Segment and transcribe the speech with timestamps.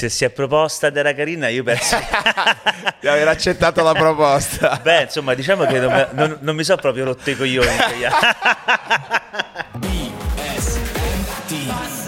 [0.00, 1.98] se si è proposta ed era carina, io penso
[3.00, 4.80] di aver accettato la proposta.
[4.82, 7.68] Beh, insomma, diciamo che non, non, non mi sono proprio rotto i coglioni.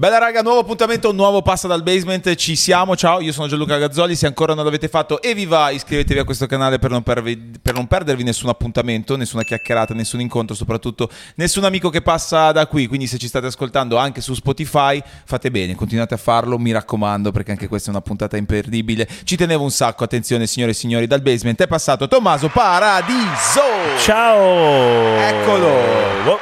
[0.00, 3.76] Bella raga, nuovo appuntamento, un nuovo Passa dal Basement, ci siamo, ciao, io sono Gianluca
[3.76, 7.02] Gazzoli, se ancora non l'avete fatto e vi va iscrivetevi a questo canale per non,
[7.02, 12.50] pervi, per non, perdervi nessun appuntamento, nessuna chiacchierata, nessun incontro, soprattutto nessun amico che passa
[12.50, 16.58] da qui, quindi se ci state ascoltando anche su Spotify fate bene, continuate a farlo,
[16.58, 20.72] mi raccomando perché anche questa è una puntata imperdibile, ci tenevo un sacco, attenzione signore
[20.72, 23.60] e signori, dal Basement è passato Tommaso Paradiso!
[23.98, 25.18] Ciao!
[25.18, 26.38] Eccolo!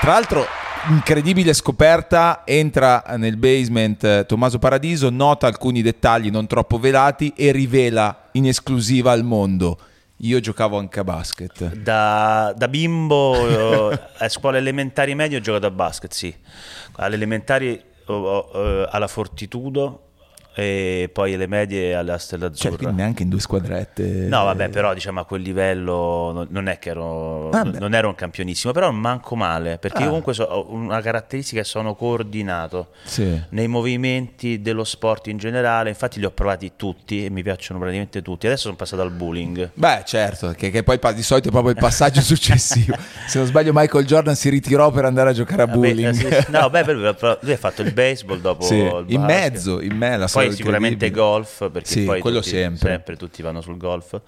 [0.00, 6.78] Tra l'altro incredibile scoperta, entra nel basement eh, Tommaso Paradiso, nota alcuni dettagli non troppo
[6.78, 9.78] velati e rivela in esclusiva al mondo.
[10.18, 11.74] Io giocavo anche a basket.
[11.74, 16.34] Da, da bimbo, eh, a scuola elementari medio ho giocato a basket, sì.
[16.96, 20.08] Alle elementari eh, alla Fortitudo
[20.54, 22.70] e poi le medie alla Stella Azzurra.
[22.70, 24.26] Cioè, quindi neanche in due squadrette.
[24.28, 27.78] No, vabbè, però diciamo a quel livello non è che ero, vabbè.
[27.80, 30.02] non ero un campionissimo, però manco male, perché ah.
[30.02, 33.40] io comunque so, ho una caratteristica che sono coordinato sì.
[33.50, 38.22] nei movimenti dello sport in generale, infatti li ho provati tutti e mi piacciono praticamente
[38.22, 38.46] tutti.
[38.46, 39.70] Adesso sono passato al bullying.
[39.74, 42.96] Beh, certo, che, che poi di solito è proprio il passaggio successivo.
[43.26, 46.12] Se non sbaglio Michael Jordan si ritirò per andare a giocare a bullying.
[46.12, 50.16] Sì, no, beh, lui ha fatto il baseball dopo sì, il in mezzo, in me
[50.16, 52.88] la poi poi sicuramente golf, perché sì, poi quello tutti, sempre.
[52.88, 53.16] sempre.
[53.16, 54.20] tutti vanno sul golf.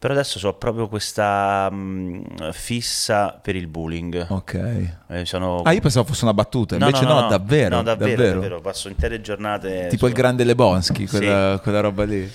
[0.00, 4.28] Però adesso ho proprio questa mh, fissa per il bullying.
[4.30, 4.88] Ok.
[5.08, 5.60] Eh, sono...
[5.60, 7.76] Ah, io pensavo fosse una battuta, invece no, no, no, davvero.
[7.76, 8.32] No, davvero, davvero.
[8.32, 8.60] davvero.
[8.62, 9.88] Passo intere giornate...
[9.90, 11.62] Tipo il grande Lebonsky, quella, sì.
[11.62, 12.20] quella roba lì.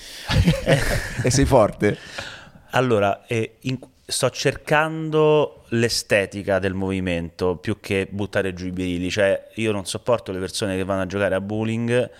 [1.24, 1.98] e sei forte?
[2.70, 9.10] Allora, eh, in, sto cercando l'estetica del movimento più che buttare giù i birilli.
[9.10, 12.10] Cioè, io non sopporto le persone che vanno a giocare a bowling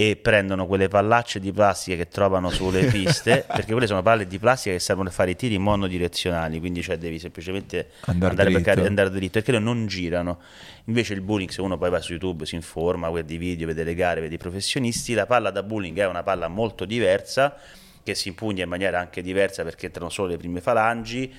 [0.00, 4.38] e prendono quelle pallacce di plastica che trovano sulle piste, perché quelle sono palle di
[4.38, 8.74] plastica che servono per fare i tiri monodirezionali, quindi cioè devi semplicemente andare, andare, dritto.
[8.74, 10.38] Per, andare dritto, perché non girano.
[10.84, 13.82] Invece il bowling, se uno poi va su YouTube, si informa, guarda i video, vede
[13.82, 17.56] le gare, vede i professionisti, la palla da bowling è una palla molto diversa,
[18.04, 21.34] che si impugna in maniera anche diversa perché entrano solo le prime falangi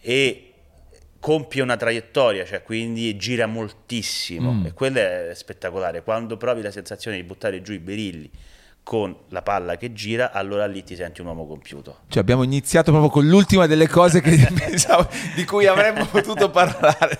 [0.00, 0.49] e
[1.20, 4.66] compie una traiettoria, cioè quindi gira moltissimo mm.
[4.66, 6.02] e quello è spettacolare.
[6.02, 8.30] Quando provi la sensazione di buttare giù i berilli
[8.82, 11.98] con la palla che gira, allora lì ti senti un uomo compiuto.
[12.08, 17.18] Cioè abbiamo iniziato proprio con l'ultima delle cose che pensavo, di cui avremmo potuto parlare.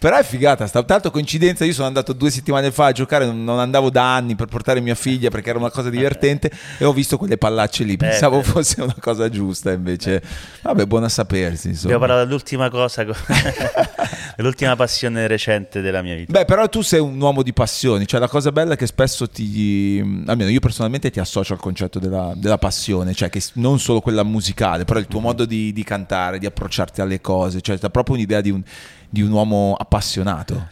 [0.00, 3.58] Però è figata, sta tanto coincidenza, io sono andato due settimane fa a giocare, non
[3.58, 7.18] andavo da anni per portare mia figlia perché era una cosa divertente e ho visto
[7.18, 10.22] quelle pallacce lì, pensavo eh, fosse una cosa giusta invece,
[10.62, 11.68] vabbè buona sapersi.
[11.68, 11.92] Insomma.
[11.92, 13.04] Abbiamo parlato dell'ultima cosa,
[14.36, 16.32] dell'ultima passione recente della mia vita.
[16.32, 19.28] Beh però tu sei un uomo di passioni, cioè la cosa bella è che spesso
[19.28, 24.00] ti, almeno io personalmente ti associo al concetto della, della passione, cioè che non solo
[24.00, 28.14] quella musicale, però il tuo modo di, di cantare, di approcciarti alle cose, cioè proprio
[28.14, 28.62] un'idea di un
[29.10, 30.68] di un uomo appassionato.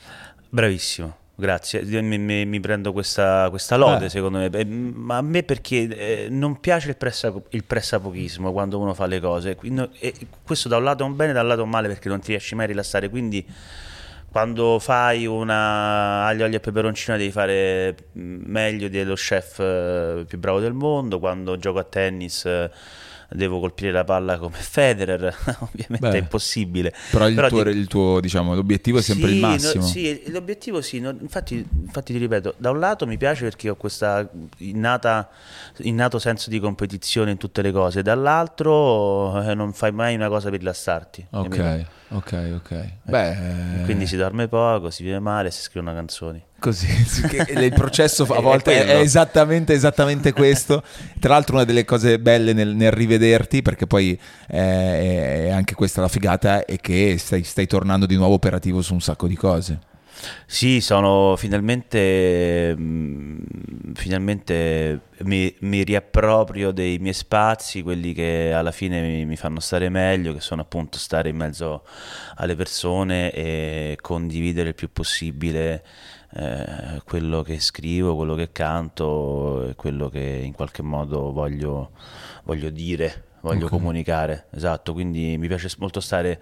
[0.48, 1.16] Bravissimo.
[1.40, 4.08] Grazie, mi, mi, mi prendo questa, questa lode eh.
[4.08, 8.92] secondo me, ma a me perché eh, non piace il, pressa, il pressapochismo quando uno
[8.92, 9.88] fa le cose, quindi,
[10.42, 12.18] questo da un lato è un bene, da un lato è un male perché non
[12.18, 13.46] ti riesci mai a rilassare, quindi
[14.32, 20.58] quando fai una aglio, olio e peperoncino devi fare meglio dello chef eh, più bravo
[20.58, 22.68] del mondo, quando gioco a tennis eh,
[23.30, 25.22] devo colpire la palla come Federer,
[25.60, 26.94] ovviamente Beh, è impossibile.
[27.10, 27.68] Però, il, però tuo, ti...
[27.70, 29.82] il tuo, diciamo, l'obiettivo è sempre sì, il massimo.
[29.82, 33.68] No, sì, l'obiettivo sì, no, infatti, infatti ti ripeto, da un lato mi piace perché
[33.68, 40.14] ho questo innato senso di competizione in tutte le cose, dall'altro eh, non fai mai
[40.14, 41.26] una cosa per rilassarti.
[41.30, 42.70] Ok, ok, ok.
[42.70, 43.36] Eh, Beh,
[43.84, 46.42] quindi si dorme poco, si vive male, si scrivono canzoni.
[46.58, 46.88] Così,
[47.54, 50.82] il processo a volte è, è esattamente, esattamente, questo.
[51.20, 56.00] Tra l'altro una delle cose belle nel, nel rivederti, perché poi è, è, anche questa
[56.00, 59.78] la figata, è che stai, stai tornando di nuovo operativo su un sacco di cose.
[60.46, 63.38] Sì, sono finalmente, mm,
[63.94, 69.88] finalmente mi, mi, riapproprio dei miei spazi, quelli che alla fine mi, mi, fanno stare
[69.88, 71.84] meglio, che sono appunto stare in mezzo
[72.36, 75.84] alle persone e condividere il più possibile
[76.34, 81.92] eh, quello che scrivo, quello che canto, quello che in qualche modo voglio,
[82.44, 83.78] voglio dire, voglio okay.
[83.78, 84.46] comunicare.
[84.50, 86.40] Esatto, quindi mi piace molto stare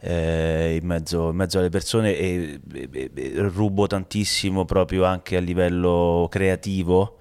[0.00, 5.40] eh, in, mezzo, in, mezzo, alle persone e, e, e, rubo tantissimo proprio anche a
[5.40, 7.18] livello creativo.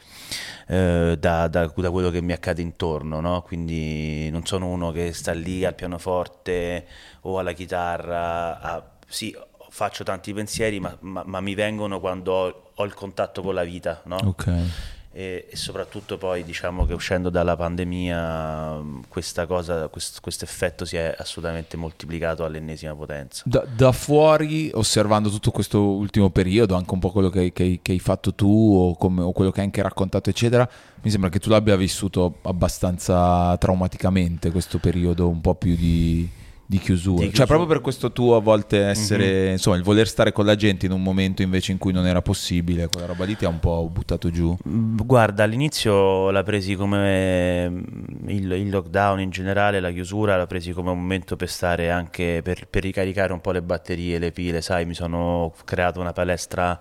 [0.67, 3.41] Eh, da, da, da, quello che mi accade intorno, no?
[3.41, 6.87] quindi non sono uno che sta lì al pianoforte
[7.21, 9.35] o alla chitarra a sì,
[9.69, 13.63] faccio tanti pensieri, ma, ma, ma mi vengono quando ho, ho, il contatto con la
[13.63, 14.17] vita, no?
[14.23, 20.98] Ok e, e, soprattutto poi diciamo che uscendo dalla pandemia questa cosa, questo effetto si
[20.98, 23.44] è assolutamente moltiplicato all'ennesima potenza.
[23.45, 27.92] Da, da, fuori, osservando tutto questo ultimo periodo, anche un po' quello che, che, che
[27.92, 30.68] hai fatto tu o, come, o, quello che hai anche raccontato, eccetera,
[31.04, 36.27] mi sembra che tu l'abbia vissuto abbastanza traumaticamente questo periodo un po' più di
[36.65, 37.18] di chiusura.
[37.18, 37.31] Di chiusura.
[37.31, 39.51] Cioè, proprio per questo tuo a volte essere, mm-hmm.
[39.51, 42.21] insomma, il voler stare con la gente in un momento invece in cui non era
[42.21, 44.56] possibile, quella roba lì ti ha un po' buttato giù.
[44.68, 47.83] Mm, guarda, all'inizio l'ha presi come mm,
[48.27, 52.42] il, il lockdown in generale, la chiusura, l'ha presi come un momento per stare anche
[52.44, 56.80] per, per ricaricare un po' le batterie, le pile, sai, mi sono creato una palestra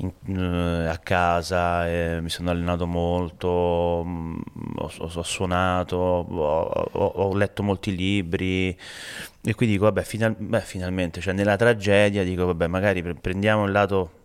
[0.00, 6.88] in, eh, a casa, eh, mi sono allenato molto, mh, mm, ho, ho, suonato, ho,
[6.92, 8.68] ho, letto molti libri
[9.42, 13.72] e quindi dico, vabbè, final, beh, finalmente, cioè nella tragedia dico, vabbè, magari prendiamo il
[13.72, 14.18] lato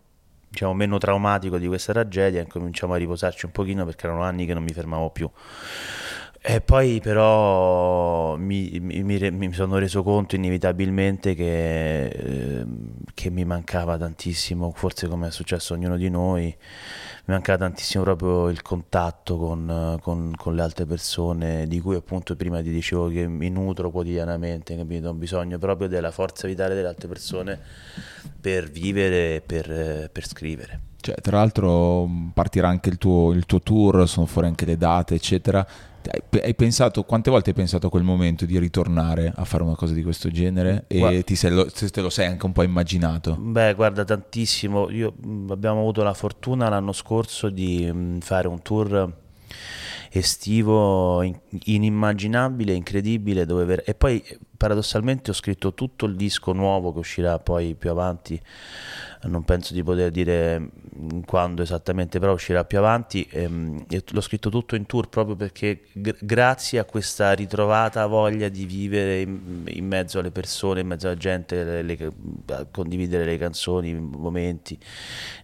[0.50, 4.46] diciamo meno traumatico di questa tragedia e cominciamo a riposarci un pochino perché erano anni
[4.46, 5.30] che non mi fermavo più.
[6.48, 12.66] E poi però mi, mi, mi, sono reso conto inevitabilmente che, eh,
[13.16, 18.04] che, mi mancava tantissimo, forse come è successo a ognuno di noi, mi mancava tantissimo
[18.04, 23.08] proprio il contatto con, con, con le altre persone di cui appunto prima ti dicevo
[23.08, 25.10] che mi nutro quotidianamente, capito?
[25.10, 27.60] Ho bisogno proprio della forza vitale delle altre persone
[28.40, 30.80] per vivere e per, per scrivere.
[31.02, 35.16] Cioè, tra l'altro partirà anche il tuo, il tuo tour, sono fuori anche le date,
[35.16, 35.94] eccetera
[36.42, 39.94] hai pensato, quante volte hai pensato a quel momento di ritornare a fare una cosa
[39.94, 43.36] di questo genere e guarda, ti sei, lo, te lo sei anche un po' immaginato?
[43.36, 44.90] Beh, guarda, tantissimo.
[44.90, 45.14] Io,
[45.50, 49.14] abbiamo avuto la fortuna l'anno scorso di fare un tour
[50.12, 54.24] estivo inimmaginabile, incredibile, ver- e poi
[54.56, 58.40] paradossalmente ho scritto tutto il disco nuovo che uscirà poi più avanti
[59.24, 60.70] non penso di poter dire
[61.26, 63.28] quando esattamente, però uscirà più avanti.
[63.32, 68.66] Ehm, l'ho scritto tutto in tour proprio perché g- grazie a questa ritrovata voglia di
[68.66, 72.12] vivere in, in, mezzo alle persone, in mezzo alla gente, le, le,
[72.72, 74.78] condividere le canzoni, momenti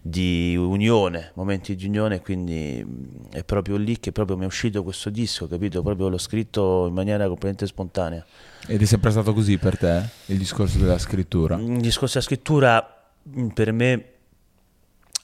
[0.02, 2.84] di unione, momenti di unione, quindi
[3.30, 5.82] è proprio lì che proprio mi è uscito questo disco, capito?
[5.82, 8.24] Proprio l'ho scritto in maniera completamente spontanea.
[8.66, 11.56] Ed è sempre stato così per te il discorso della scrittura?
[11.56, 12.96] Il discorso della scrittura
[13.28, 14.04] Mm, per me,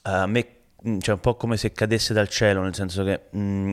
[0.03, 0.47] a me
[0.87, 3.71] mm, cioè un po' come se cadesse dal cielo, nel senso che mh, mm,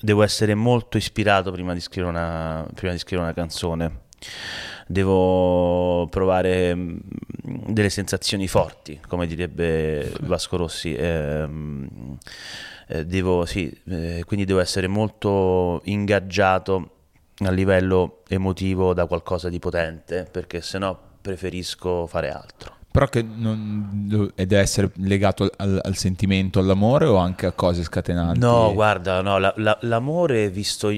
[0.00, 4.02] devo essere molto ispirato prima di scrivere una, prima di scrivere una canzone.
[4.86, 10.94] Devo provare delle sensazioni forti, come direbbe Vasco Rossi.
[10.94, 11.48] Eh,
[12.88, 16.90] eh, devo, sì, eh, quindi devo essere molto ingaggiato
[17.38, 22.76] a livello emotivo da qualcosa di potente, perché sennò preferisco fare altro.
[22.94, 28.38] Però che non, deve essere legato al, al, sentimento, all'amore o anche a cose scatenanti?
[28.38, 30.92] No, guarda, no, la, la, l'amore visto,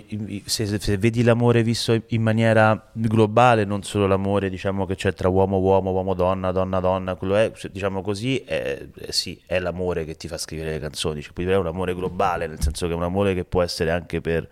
[0.45, 5.31] se, se, vedi l'amore visto in maniera globale, non solo l'amore diciamo che c'è tra
[5.31, 10.17] uomo uomo, uomo donna, donna donna, quello è, diciamo così, è, sì, è l'amore che
[10.17, 13.05] ti fa scrivere le canzoni, cioè, è un amore globale, nel senso che è un
[13.05, 14.47] amore che può essere anche per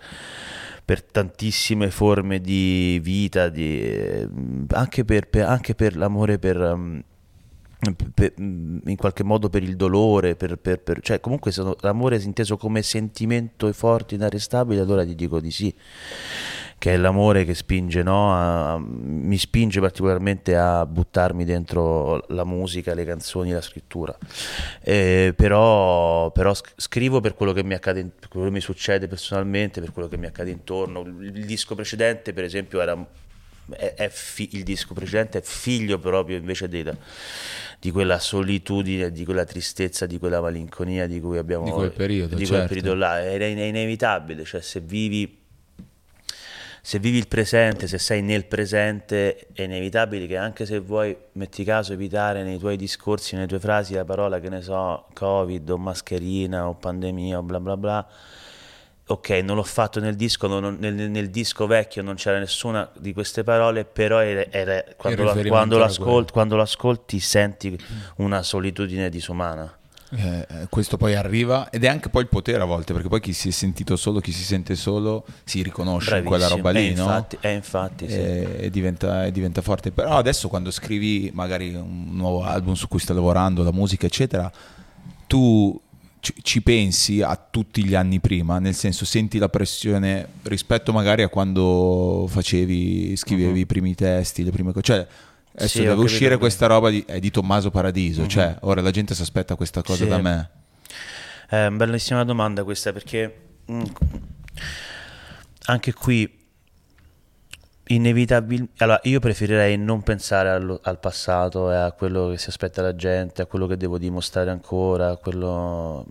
[0.82, 4.28] per tantissime forme di vita, di,
[4.68, 7.02] anche, per, per, anche per l'amore per, um,
[8.14, 12.22] per, in qualche modo per il dolore, per, per, per, cioè comunque se l'amore è
[12.22, 15.74] inteso come sentimento forte, inarrestabile, allora ti dico di sì,
[16.78, 18.34] che è l'amore che spinge, no?
[18.34, 24.14] a, mi spinge particolarmente a buttarmi dentro la musica, le canzoni, la scrittura.
[24.82, 29.80] Eh, però, però, scrivo per quello che mi accade, per quello che mi succede personalmente,
[29.80, 31.00] per quello che mi accade intorno.
[31.00, 32.94] Il disco precedente, per esempio, era
[33.70, 36.96] è, è fi- il disco precedente è figlio proprio invece della
[37.84, 41.66] di quella solitudine, di quella tristezza, di quella malinconia di cui abbiamo...
[41.66, 42.54] Di quel periodo, di certo.
[42.54, 45.42] quel periodo là, è, è inevitabile, cioè se vivi
[46.86, 51.64] se vivi il presente, se sei nel presente, è inevitabile che anche se vuoi, metti
[51.64, 55.78] caso, evitare nei tuoi discorsi, nelle tue frasi la parola, che ne so, Covid o
[55.78, 58.06] mascherina o pandemia o bla bla bla,
[59.06, 63.12] ok, non l'ho fatto nel disco, non, nel, nel, disco vecchio non c'era nessuna di
[63.12, 67.78] queste parole, però era, era, quando, la, quando, l'ascolti, quando, l'ascolti, senti
[68.16, 69.76] una solitudine disumana.
[70.16, 73.20] Eh, eh, questo poi arriva ed è anche poi il potere a volte perché poi
[73.20, 76.34] chi si è sentito solo, chi si sente solo si riconosce Bravissimo.
[76.34, 77.42] in quella roba lì è infatti, no?
[77.42, 78.14] È infatti sì.
[78.14, 82.86] e, e, diventa, e, diventa, forte però adesso quando scrivi magari un nuovo album su
[82.86, 84.52] cui stai lavorando la musica eccetera
[85.26, 85.80] tu
[86.32, 91.28] ci, pensi a tutti gli anni prima, nel senso senti la pressione rispetto magari a
[91.28, 93.56] quando facevi, scrivevi uh-huh.
[93.56, 95.06] i primi testi, le prime cose, cioè
[95.56, 99.14] Adesso Sì, deve uscire questa roba di, è di Tommaso Paradiso, cioè ora la gente
[99.14, 100.08] si aspetta questa cosa Sì.
[100.08, 100.50] da me.
[101.48, 103.32] È una bellissima domanda questa perché
[103.70, 103.82] mm,
[105.66, 106.43] anche qui
[107.88, 108.82] inevitabilmente...
[108.82, 112.94] Allora, io preferirei non pensare allo- al, passato e a quello che si aspetta la
[112.96, 116.06] gente, a quello che devo dimostrare ancora, a quello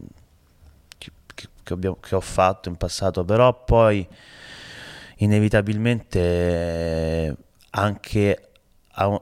[0.98, 4.08] che, che- che abbiamo- che ho fatto in passato, però poi
[5.18, 7.36] inevitabilmente
[7.72, 8.50] anche
[8.94, 9.22] a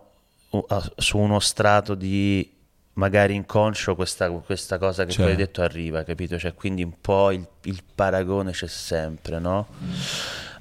[0.67, 2.53] a- su uno strato di
[2.96, 5.22] magari inconscio questa, questa cosa che Cioè.
[5.24, 6.38] poi hai detto arriva, capito?
[6.38, 9.67] Cioè, quindi un po' il, il paragone c'è sempre, no?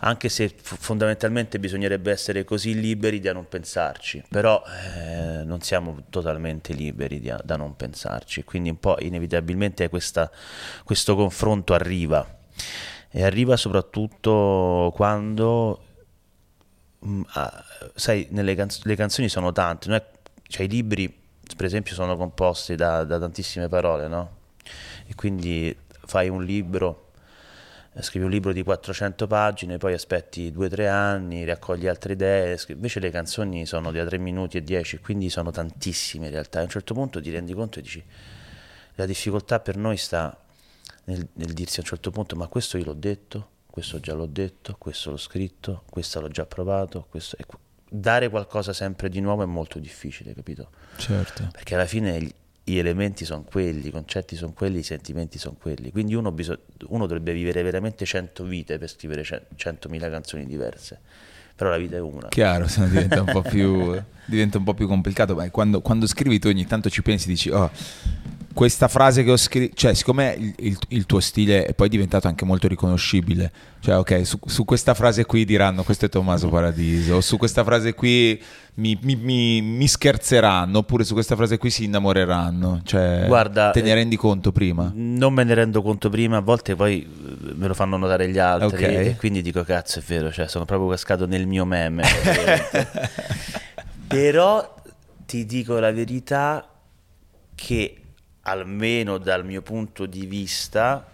[0.03, 4.63] Anche se fondamentalmente bisognerebbe essere così liberi da non pensarci, però
[4.97, 10.31] eh, non siamo totalmente liberi di- da non pensarci, quindi un po' inevitabilmente questa-
[10.85, 12.27] questo confronto arriva
[13.11, 15.83] e arriva soprattutto quando
[17.05, 17.65] Mm, ah,
[17.95, 20.05] sai, nelle canz- le canzoni sono tante, non è-
[20.49, 21.09] cioè i libri,
[21.57, 24.37] per esempio, sono composti da, da tantissime parole, no?
[25.07, 25.75] E quindi
[26.07, 27.10] fai un libro,
[28.03, 33.01] scrivi un libro di 400 pagine, poi aspetti 2-3 anni, raccogli altre idee, scri- invece
[33.01, 36.61] le canzoni sono da 3 minuti e 10, quindi sono tantissime in realtà.
[36.61, 38.05] A un certo punto ti rendi conto e dici,
[38.95, 40.37] la difficoltà per noi sta
[41.05, 44.27] nel, nel dirsi a un certo punto, ma questo io l'ho detto, questo già l'ho
[44.27, 47.37] detto, questo l'ho scritto, questo l'ho già provato, questo...
[47.37, 47.59] e qu-
[47.91, 50.71] dare qualcosa sempre di nuovo è molto difficile, capito?
[50.97, 51.49] Certo.
[51.51, 52.33] Perché alla fine
[52.71, 55.91] gli, elementi sono quelli, i concetti sono quelli, i sentimenti sono quelli.
[55.91, 60.99] Quindi uno, biso- uno dovrebbe vivere veramente 100 vite per scrivere cen- 100.000 canzoni diverse.
[61.55, 62.29] Però la vita è una.
[62.29, 65.35] Chiaro, se no diventa un po' più, diventa un po' più complicato.
[65.35, 67.71] Beh, quando, quando scrivi tu ogni tanto ci pensi, dici, oh,
[68.53, 72.27] questa frase che ho scritto, cioè siccome il, il- il tuo stile è poi diventato
[72.27, 77.17] anche molto riconoscibile, cioè ok, su, su questa frase qui diranno questo è Tommaso Paradiso,
[77.17, 78.41] o su questa frase qui
[78.75, 83.83] mi, mi- mi- mi scherzeranno, oppure su questa frase qui si innamoreranno, cioè Guarda, te
[83.83, 84.91] ne eh, rendi conto prima?
[84.95, 88.39] Non me ne rendo conto prima, a volte poi eh, me lo fanno notare gli
[88.39, 88.91] altri Ok.
[88.91, 92.03] e quindi dico cazzo è vero, cioè sono proprio cascato nel mio meme.
[94.07, 94.75] Però
[95.27, 96.69] ti dico la verità
[97.55, 97.95] che
[98.43, 101.11] almeno dal mio punto di vista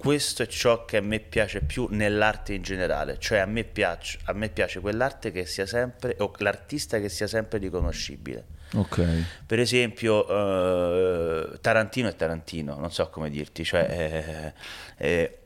[0.00, 4.18] questo è ciò che a me piace più nell'arte in generale, cioè a me piace,
[4.24, 8.46] a me piace quell'arte che sia sempre, o l'artista che sia sempre riconoscibile.
[8.72, 9.04] Ok.
[9.44, 14.54] Per esempio, eh, Tarantino è Tarantino, non so come dirti, cioè
[14.96, 15.38] eh, eh,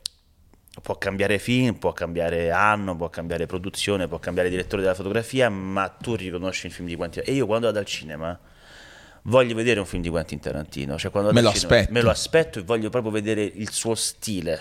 [0.80, 5.88] può cambiare film, può cambiare anno, può cambiare produzione, può cambiare direttore della fotografia, ma
[5.88, 7.24] tu riconosci il film di Quentin.
[7.26, 8.38] E io quando vado al cinema
[9.24, 11.92] voglio vedere un film di Quentin Tarantino, cioè quando Me lo cinema, aspetto.
[11.92, 14.58] me lo aspetto e voglio proprio vedere il suo stile.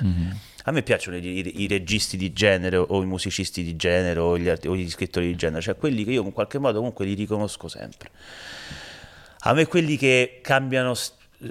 [0.66, 4.38] A me piacciono i, i- i registi di genere o i musicisti di genere o
[4.38, 7.14] gli, o gli scrittori di genere, cioè quelli che io in qualche modo comunque li
[7.16, 8.10] riconosco sempre.
[9.46, 10.94] A me quelli che cambiano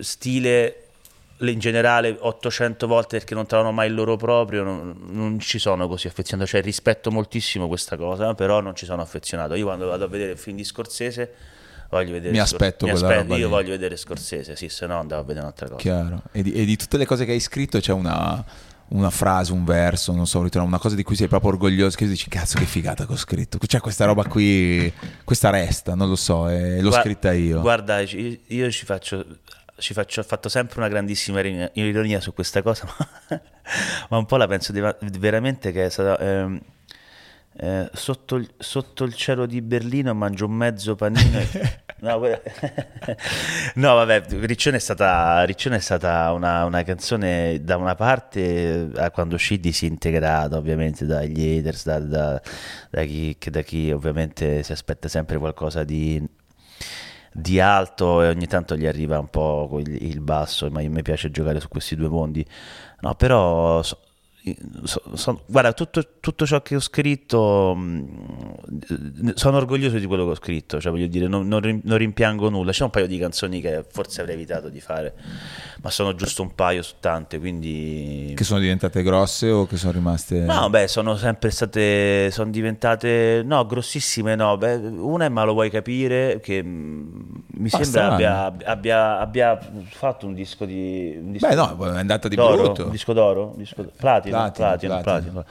[0.01, 0.77] stile
[1.41, 5.89] in generale 800 volte perché non trovano mai il loro proprio, non, non ci sono
[5.89, 9.55] così affezionato, cioè rispetto moltissimo questa cosa, però non ci sono affezionato.
[9.57, 11.35] Io quando vado a vedere il film di Scorsese
[11.99, 13.51] voglio vedere Mi Scor- aspetto mi quella aspetto- roba io lì.
[13.53, 15.79] voglio vedere Scorsese, sì, se no andavo a vedere un'altra cosa.
[15.79, 16.23] Chiaro.
[16.33, 18.45] E di, e di tutte le cose che hai scritto c'è una,
[18.89, 22.29] una frase, un verso, non so, una cosa di cui sei proprio orgoglioso, che dici
[22.29, 23.59] cazzo che figata che ho scritto.
[23.59, 24.93] C'è questa roba qui,
[25.25, 27.61] questa resta, non lo so, e l'ho Gua- scritta io.
[27.61, 29.25] Guarda, ci- io ci faccio,
[29.79, 32.87] ci faccio, ho fatto sempre una grandissima ironia, ironia su questa cosa,
[33.29, 33.41] ma,
[34.11, 34.81] ma un po' la penso di-
[35.19, 36.19] veramente che è stata...
[36.19, 36.61] ehm,
[37.63, 41.39] eh, sotto, il, sotto il cielo di Berlino mangio un mezzo panino.
[41.39, 42.19] e- No,
[43.77, 49.11] no, vabbè, Riccione è stata, Riccione è stata una, una canzone da una parte eh,
[49.13, 52.43] quando uscì disintegrata ovviamente dagli haters, da, da-
[52.91, 56.21] da chi, da chi ovviamente si aspetta sempre qualcosa di,
[57.33, 61.61] di alto e ogni tanto gli arriva un po' il, basso, ma me piace giocare
[61.61, 62.45] su questi due mondi.
[63.01, 64.02] No, però so-
[64.85, 70.31] so- so- guarda, tutto, tutto ciò che ho scritto, mh, sono orgoglioso di quello che
[70.31, 72.73] ho scritto, cioè voglio dire, non, non non rimpiango nulla.
[72.73, 75.15] C'è un paio di canzoni che forse avrei evitato di fare,
[75.83, 78.33] ma sono giusto un paio su tante, quindi...
[78.37, 80.41] Che sono diventate grosse o che sono rimaste...
[80.41, 85.53] No, beh, sono sempre state, sono diventate, no, grossissime no, beh, una è Ma lo
[85.53, 89.59] vuoi capire, che mh, mi Ah, sembra abbia, abbia, abbia
[89.91, 91.17] fatto un disco di...
[91.17, 92.85] Un disco Beh, no, è andata di d'oro, brutto.
[92.85, 93.53] Un disco d'oro?
[93.55, 95.31] Un disco platino, Platino, platino, platino.
[95.33, 95.45] platino.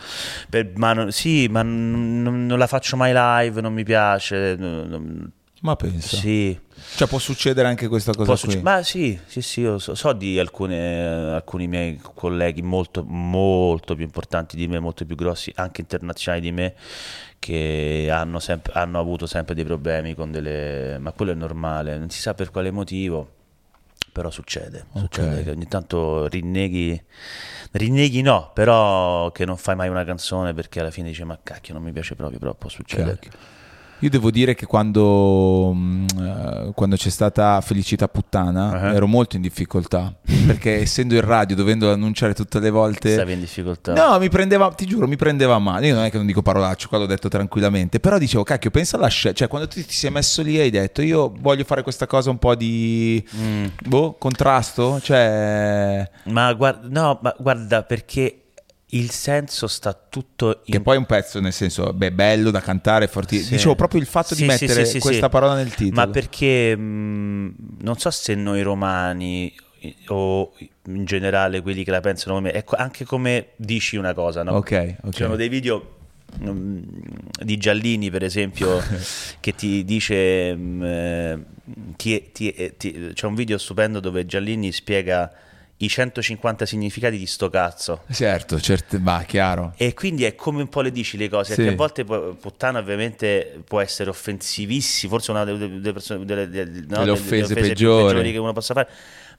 [0.49, 5.31] Per- ma non- sì, ma non, non la faccio mai live, non mi piace, non-
[5.63, 6.17] Ma pensa.
[6.17, 6.59] Sì.
[6.95, 10.39] Cioè può succedere anche questa cosa succe- ma sì, sì, sì, io so, so di
[10.39, 11.03] alcune,
[11.35, 16.51] alcuni miei colleghi molto, molto più importanti di me, molto più grossi, anche internazionali di
[16.51, 16.73] me,
[17.37, 20.97] che hanno, sempre, hanno avuto sempre dei problemi con delle...
[20.99, 23.29] ma quello è normale, non si sa per quale motivo,
[24.11, 25.43] però succede, succede Ok.
[25.43, 27.01] che ogni tanto rinneghi,
[27.71, 31.73] rinneghi no, però che non fai mai una canzone perché alla fine dici ma cacchio
[31.73, 33.13] non mi piace proprio, però può succedere.
[33.19, 33.31] Cacchio.
[34.01, 38.95] Io devo dire che quando, mh, eh, quando c'è stata Felicità Puttana Uh-huh.
[38.95, 40.13] ero molto in difficoltà
[40.45, 43.13] perché essendo in radio, dovendo annunciare tutte le volte...
[43.13, 43.93] Stavi in difficoltà.
[43.93, 45.87] No, mi prendeva, ti giuro, mi prendeva male.
[45.87, 47.99] Io non è che non dico parolacce, qua l'ho detto tranquillamente.
[47.99, 49.39] Però dicevo, cacchio, pensa alla scelta.
[49.39, 52.29] Cioè, quando tu ti sei messo lì e hai detto, io voglio fare questa cosa
[52.29, 53.23] un po' di.
[53.35, 53.65] Mm.
[53.85, 54.99] Boh, contrasto?
[55.01, 56.09] Cioè.
[56.25, 58.40] Ma guarda, no, ma guarda perché
[58.93, 60.73] il senso sta tutto in...
[60.73, 63.39] Che poi è un pezzo, nel senso, beh, bello da cantare, forti.
[63.39, 63.51] Sì.
[63.51, 66.05] Dicevo proprio il fatto Sì, di sì, mettere questa parola nel titolo.
[66.05, 69.53] Ma perché mh, non so se noi romani
[70.07, 70.53] o
[70.87, 74.53] in generale quelli che la pensano come me, ecco, anche come dici una cosa, no?
[74.55, 75.13] Ok, ok.
[75.13, 75.95] Ci sono dei video
[76.43, 76.81] mm,
[77.43, 78.81] di Giallini, per esempio,
[79.39, 80.53] che ti dice.
[80.55, 81.43] mm, eh,
[81.95, 85.31] ti- ti- eh, ti- c'è un video stupendo dove Giallini spiega
[85.85, 88.03] i 150 significati di sto cazzo.
[88.11, 89.73] Certo, certo, ma chiaro.
[89.77, 91.67] E quindi è come un po' le dici le cose, Sì.
[91.67, 96.99] a volte puttana ovviamente può essere offensivissimo, forse una delle, delle persone- delle- delle- no,
[96.99, 98.31] Delle offese peggiori.
[98.31, 98.89] che uno possa fare.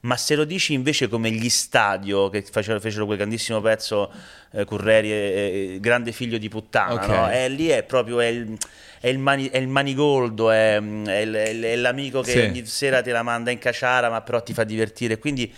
[0.04, 4.10] Ma se lo dici invece come gli stadio che facevano, fecero quel grandissimo pezzo
[4.50, 7.08] eh, Curreri, eh, grande figlio di puttana, Ok.
[7.08, 7.30] no?
[7.30, 8.56] E lì è proprio è il,
[9.00, 11.32] è il, mani- è il manigoldo, è, il-
[11.62, 12.38] è l'amico che Sì.
[12.40, 15.18] ogni sera te la manda in caciara, ma però ti fa divertire.
[15.20, 15.54] Quindi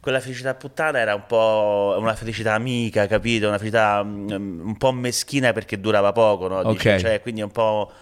[0.00, 3.46] quella felicità puttana era un po' una felicità amica, capito?
[3.46, 6.64] Una felicità mm, un po' meschina perché durava poco, no?
[6.72, 7.00] Dice, Ok.
[7.00, 7.92] cioè, quindi è un po'.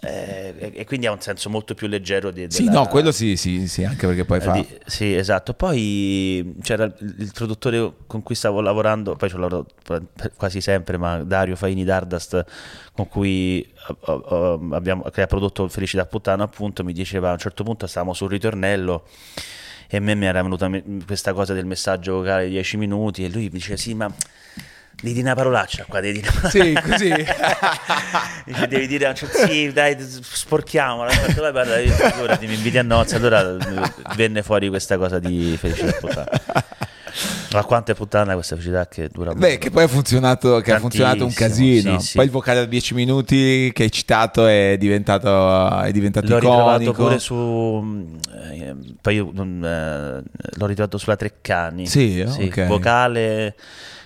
[0.00, 3.36] Eh, e- quindi ha un senso molto più leggero di, Sì, della- no, quello sì,
[3.36, 4.52] sì, sì, anche perché poi fa...
[4.52, 5.54] di- sì, esatto.
[5.54, 9.74] Poi c'era il, produttore con cui stavo lavorando, poi ci ho lavorato
[10.36, 12.44] quasi sempre, ma Dario Faini Dardast,
[12.92, 17.38] con cui eh, eh, abbiamo, che ha prodotto Felicità Puttana, appunto, mi diceva a un
[17.38, 19.04] certo punto stavamo sul ritornello
[19.88, 20.70] e a me mi era venuta
[21.06, 24.12] questa cosa del messaggio vocale di 10 minuti e lui mi diceva sì, ma
[25.00, 27.08] devi dire una parolaccia qua, devi dire una Sì, così.
[28.44, 31.10] Dice, devi dire a un certo sì, dai, sporchiamola.
[31.36, 33.16] "Vai, guarda, io figurati, mi inviti a nozze.
[33.16, 36.28] Allora eh, venne fuori questa cosa di felicità puttana.
[37.52, 40.78] Ma quanto è puttana questa felicità che dura Beh, che poi ha funzionato, che ha
[40.78, 41.98] funzionato un casino.
[41.98, 42.16] sì, sì.
[42.16, 46.82] Poi il vocale da 10 minuti che hai citato è diventato, è diventato L'ho ritrovato
[46.82, 47.02] iconico.
[47.04, 48.18] pure su.
[48.52, 50.22] eh, poi io non, eh,
[50.56, 51.86] l'ho ritrovato sulla Treccani.
[51.86, 52.66] Sì, ok.
[52.66, 53.54] Vocale.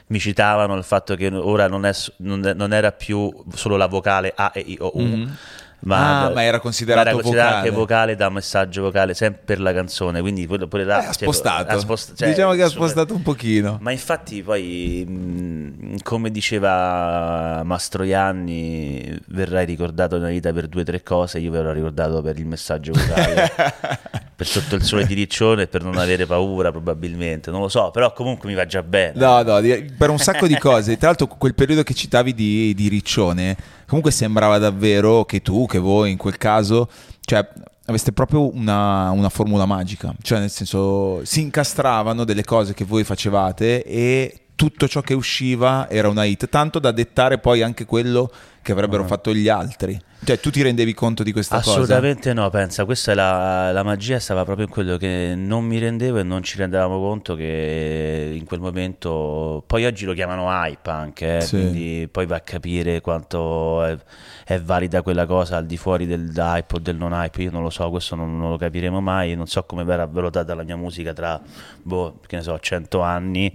[0.09, 4.53] Mi citavano il fatto che ora non, è, non, era più solo la vocale A,
[4.55, 5.01] E, I, O, U.
[5.01, 5.37] Mhm.
[5.85, 7.67] Ma, Ah, ma era considerato era considerato vocale.
[7.69, 10.21] anche vocale da messaggio vocale sempre per la canzone.
[10.21, 10.97] Quindi quello pure là.
[11.03, 11.73] Eh, ha cioè, spostato.
[11.73, 13.79] ha spost- cioè, diciamo che ha super- spostato un pochino.
[13.81, 21.03] ma infatti poi, mh, come diceva Mastroianni, verrai ricordato nella vita per due o tre
[21.03, 23.51] cose, io verrò ricordato per il messaggio vocale,
[24.37, 27.91] per sotto il sole di Riccione e per non avere paura probabilmente, non lo so,
[27.91, 29.13] però comunque mi va già bene.
[29.17, 29.61] No, no,
[29.97, 30.97] per un sacco di cose.
[30.97, 33.57] Tra l'altro, quel periodo che citavi di, di Riccione,
[33.93, 36.89] comunque sembrava davvero che tu, che voi in quel caso,
[37.21, 37.47] cioè
[37.85, 40.15] aveste proprio una, una formula magica.
[40.23, 45.91] Cioè, nel senso, si incastravano delle cose che voi facevate e tutto ciò che usciva
[45.91, 50.01] era una hit, tanto da dettare poi anche quello che avrebbero fatto gli altri.
[50.25, 51.71] Cioè, tu ti rendevi conto di questa cosa?
[51.73, 55.79] Assolutamente no, pensa, questa è la, la magia stava proprio in quello che non mi
[55.79, 60.89] rendevo e non ci rendevamo conto che in quel momento, poi oggi lo chiamano hype
[60.89, 61.57] anche, eh, Sì.
[61.57, 63.99] quindi poi va a capire quanto è,
[64.45, 67.65] è valida quella cosa al di fuori del hype o del non hype, io non
[67.65, 70.77] lo so, questo non, non lo capiremo mai, non so come verrà valutata la mia
[70.77, 71.41] musica tra,
[71.83, 73.53] boh, che ne so, 100 anni,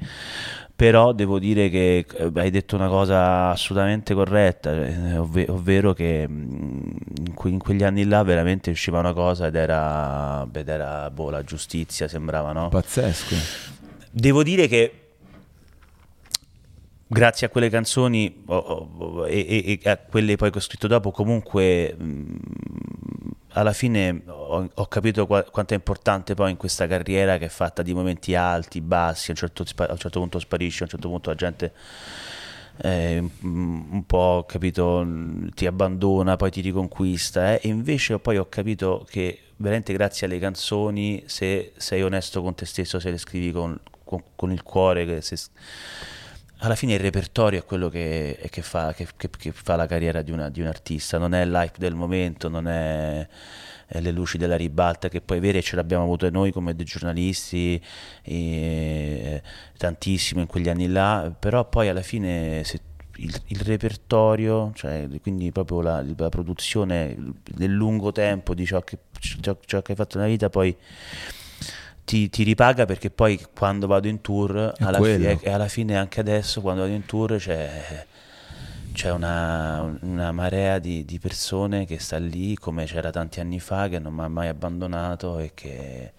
[0.77, 6.27] però devo dire che eh, hai detto una cosa assolutamente corretta, eh, ovve- ovvero che
[6.27, 11.09] mh, in, que- in quegli anni là veramente usciva una cosa ed era, ed era
[11.09, 12.69] boh, la giustizia, sembrava, no?
[12.69, 13.35] Pazzesco.
[14.11, 14.91] Devo dire che
[17.07, 20.85] grazie a quelle canzoni oh, oh, e, e- e a quelle poi che ho scritto
[20.85, 22.35] dopo, comunque mh,
[23.57, 27.49] alla fine ho, ho capito qua- quanto è importante poi in questa carriera che è
[27.49, 30.89] fatta di momenti alti, bassi, a un certo, a un certo punto sparisce, a un
[30.91, 31.73] certo punto la gente
[32.83, 35.05] eh, un po' capito
[35.55, 40.37] ti abbandona, poi ti riconquista eh, e invece poi ho capito che veramente grazie alle
[40.37, 45.21] canzoni se sei onesto con te stesso, se le scrivi con, con- con il cuore,
[45.21, 45.35] se,
[46.59, 50.31] alla fine il repertorio è quello che, che, fa, che, che fa, la carriera di,
[50.31, 53.27] una, di, un artista, non è l'hype del momento, non è,
[53.85, 57.81] è, le luci della ribalta che poi è vero ce l'abbiamo avuto noi come giornalisti
[58.23, 59.41] e,
[59.77, 62.81] tantissimo in quegli anni là, però poi alla fine se
[63.17, 67.15] il, il, repertorio, cioè, quindi proprio la, la, produzione
[67.55, 70.75] nel lungo tempo di ciò che, ciò, ciò che hai fatto nella vita, poi
[72.07, 76.61] ti, ti, ripaga perché poi quando vado in tour, alla, fi- alla, fine anche adesso
[76.61, 78.05] quando vado in tour c'è,
[78.93, 83.89] c'è una, una, marea di, di, persone che sta lì come c'era tanti anni fa,
[83.89, 86.13] che non mi ha mai abbandonato e che,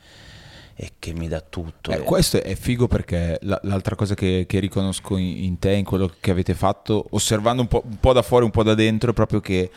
[0.75, 1.91] e che mi dà tutto.
[1.91, 6.13] Eh, questo è figo perché l'altra cosa che, che riconosco in, in, te, in quello
[6.21, 9.15] che avete fatto, osservando un po', un po', da fuori, un po' da dentro, è
[9.15, 9.71] proprio che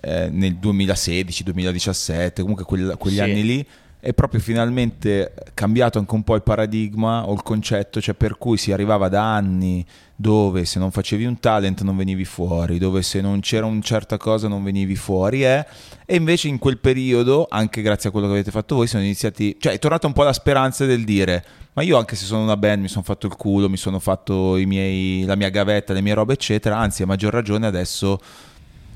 [0.00, 3.20] eh, nel 2016-2017, comunque quel, quegli sì.
[3.22, 3.66] anni lì
[4.00, 8.56] è proprio finalmente cambiato anche un po' il paradigma o il concetto, cioè per cui
[8.56, 9.84] si arrivava da anni
[10.14, 14.16] dove se non facevi un talent non venivi fuori, dove se non c'era una certa
[14.16, 15.66] cosa non venivi fuori, eh?
[16.06, 19.56] e invece in quel periodo, anche grazie a quello che avete fatto voi, sono iniziati,
[19.58, 22.56] cioè è tornata un po' la speranza del dire, ma io anche se sono una
[22.56, 26.14] band mi sono fatto il culo, mi sono fatto miei, la mia gavetta, le mie
[26.14, 28.20] robe eccetera, anzi a maggior ragione adesso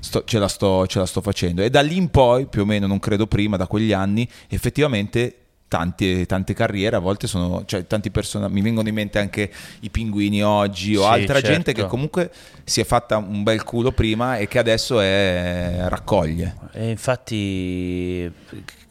[0.03, 1.63] sto, ce, la sto, ce la sto facendo.
[1.63, 5.37] E da lì in poi, più o meno, non credo prima, da quegli anni, effettivamente
[5.73, 9.89] Tante, tante, carriere, a volte sono, cioè tanti personaggi, mi vengono in mente anche i
[9.89, 11.49] pinguini oggi o sì, altra certo.
[11.49, 12.31] gente che comunque
[12.65, 16.57] si è fatta un bel culo prima e che adesso è, raccoglie.
[16.73, 18.31] E infatti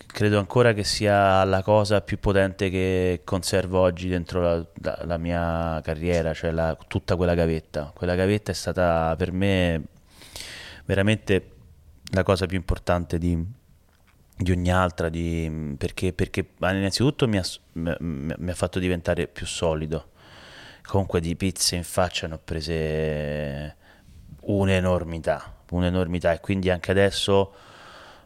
[0.08, 5.18] credo ancora che sia la cosa più potente che conservo oggi dentro la, la, la
[5.18, 7.92] mia carriera, cioè la, tutta quella gavetta.
[7.94, 9.84] Quella gavetta è stata per me
[10.86, 11.52] veramente
[12.14, 13.38] la cosa più importante di,
[14.36, 20.10] di ogni altra, di, perché, perché innanzitutto mi ha, mi ha, fatto diventare più solido.
[20.84, 23.76] Comunque di pizze in faccia ne ho prese
[24.42, 27.54] un'enormità, un'enormità e quindi anche adesso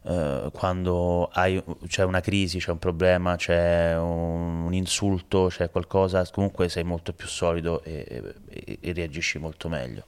[0.03, 6.27] eh, quando hai, c'è una crisi, c'è un problema, c'è un, un, insulto, c'è qualcosa,
[6.31, 10.05] comunque sei molto più solido e, e, e reagisci molto meglio.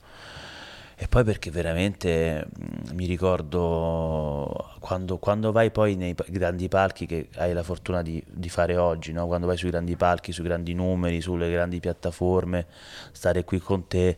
[1.00, 7.28] E poi perché veramente mh, mi ricordo quando, quando, vai poi nei grandi palchi che
[7.36, 9.28] hai la fortuna di, di fare oggi, no?
[9.28, 12.66] quando vai sui grandi palchi, sui grandi numeri, sulle grandi piattaforme,
[13.12, 14.18] stare qui con te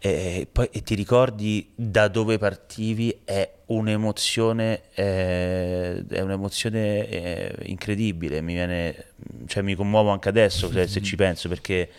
[0.00, 8.40] e, poi, e ti ricordi da dove partivi è un'emozione, eh, è un'emozione eh, incredibile,
[8.40, 9.06] mi, viene,
[9.46, 11.90] cioè, mi commuovo anche adesso se, se ci penso perché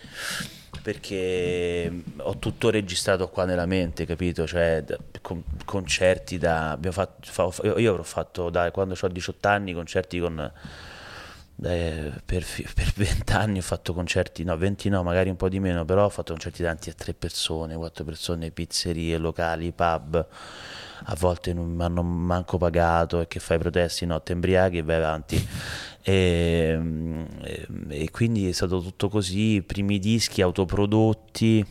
[0.82, 4.46] perché ho tutto registrato qua nella mente, capito?
[4.46, 4.84] Cioè,
[5.20, 6.78] con, concerti da...
[6.90, 10.52] Fatto, fa, io avrò fatto da quando ho 18 anni concerti con...
[11.62, 15.60] Eh, per, per 20 anni ho fatto concerti, no 20 no, magari un po' di
[15.60, 20.26] meno, però ho fatto concerti davanti a 3 persone, 4 persone, pizzerie, locali, pub,
[21.04, 24.82] a volte non mi hanno manco pagato e che fai protesti, no, ti embriaghi e
[24.82, 25.48] vai avanti.
[26.02, 26.78] E,
[27.88, 31.64] e, quindi è stato tutto così, primi dischi autoprodotti,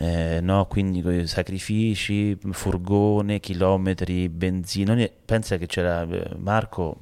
[0.00, 0.66] eh, no?
[0.66, 4.96] quindi sacrifici, furgone, chilometri, benzina.
[5.24, 6.96] Pensa che c'era eh, Marco,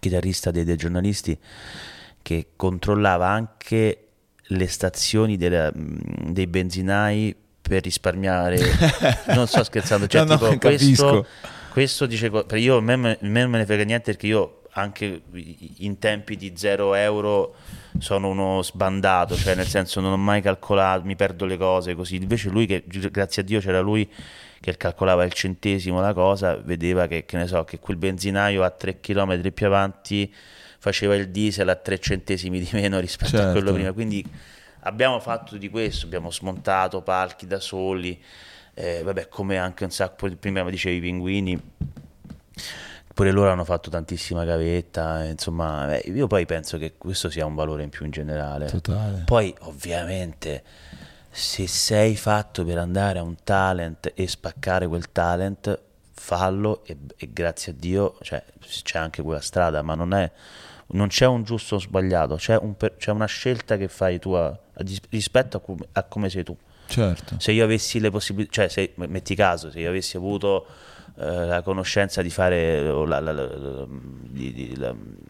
[0.00, 1.38] chitarrista dei, dei giornalisti,
[2.20, 3.98] che controllava anche
[4.48, 8.58] le stazioni della, dei benzinai per risparmiare.
[9.34, 11.26] non sto scherzando, cioè, no, tipo, no, questo,
[11.70, 12.30] questo, dice.
[12.54, 15.22] Io, a me, me, me ne frega niente perché io anche
[15.78, 17.54] in tempi di 0 euro
[17.98, 22.16] sono uno sbandato, cioè nel senso non ho mai calcolato, mi perdo le cose così.
[22.16, 24.10] Invece lui che grazie a Dio c'era lui
[24.60, 28.70] che calcolava il centesimo la cosa, vedeva che, che ne so, che quel benzinaio a
[28.70, 30.32] 3 km più avanti
[30.78, 33.46] faceva il diesel a 3 centesimi di meno rispetto certo.
[33.46, 33.74] a quello certo.
[33.74, 33.92] prima.
[33.92, 34.24] Quindi
[34.80, 38.20] abbiamo fatto di questo, abbiamo smontato palchi da soli,
[38.74, 41.62] eh, vabbè, come anche un sacco prima dicevi i pinguini
[43.14, 47.54] pure loro hanno fatto tantissima gavetta, insomma, beh, io poi penso che questo sia un
[47.54, 48.66] valore in più in generale.
[48.66, 49.22] Totale.
[49.24, 50.62] Poi ovviamente
[51.30, 55.80] se sei fatto per andare a un talent e spaccare quel talent,
[56.12, 58.42] fallo e, e grazie a Dio cioè,
[58.82, 60.30] c'è anche quella strada, ma non, è,
[60.88, 64.46] non c'è un giusto o sbagliato, c'è, un, c'è, una scelta che fai tu a,
[64.46, 66.56] a, rispetto a come, a come sei tu.
[66.86, 67.36] Certo.
[67.38, 70.66] Se io avessi le possibilità, cioè se, metti caso, se io avessi avuto
[71.16, 74.76] la conoscenza di fare, la, la, la, di, di,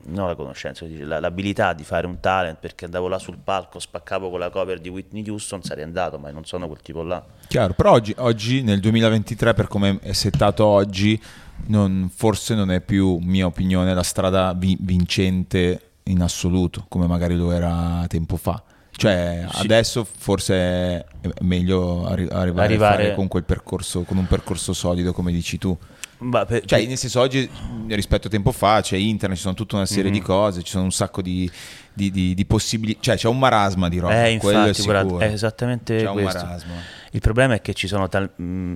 [0.07, 4.39] no la conoscenza, l'abilità di fare un talent perché andavo là sul palco, spaccavo con
[4.39, 7.23] la cover di Whitney Houston, sarei andato, ma non sono quel tipo là.
[7.49, 11.21] Chiaro, però oggi, oggi nel 2023, per come è settato oggi,
[11.67, 17.37] non, forse non è più, mia opinione, la strada vi, vincente in assoluto, come magari
[17.37, 18.63] lo era tempo fa.
[18.97, 19.61] Cioè, Sì.
[19.63, 21.05] adesso forse è
[21.41, 25.77] meglio arri- arrivare, Arrivare- a con quel percorso, con un percorso solido, come dici tu.
[26.17, 27.47] Per- Cioè, nel senso, oggi
[27.89, 30.17] rispetto a tempo fa c'è internet, ci sono tutta una serie Mhm.
[30.17, 31.51] di cose, ci sono un sacco di,
[31.93, 34.25] di, di- di possibili- Cioè, c'è un marasma di roba.
[34.27, 36.45] eh, quello è infatti, guarda, è esattamente c'è un questo.
[36.45, 36.73] marasma.
[37.11, 38.75] Il problema è che ci sono tal- mh,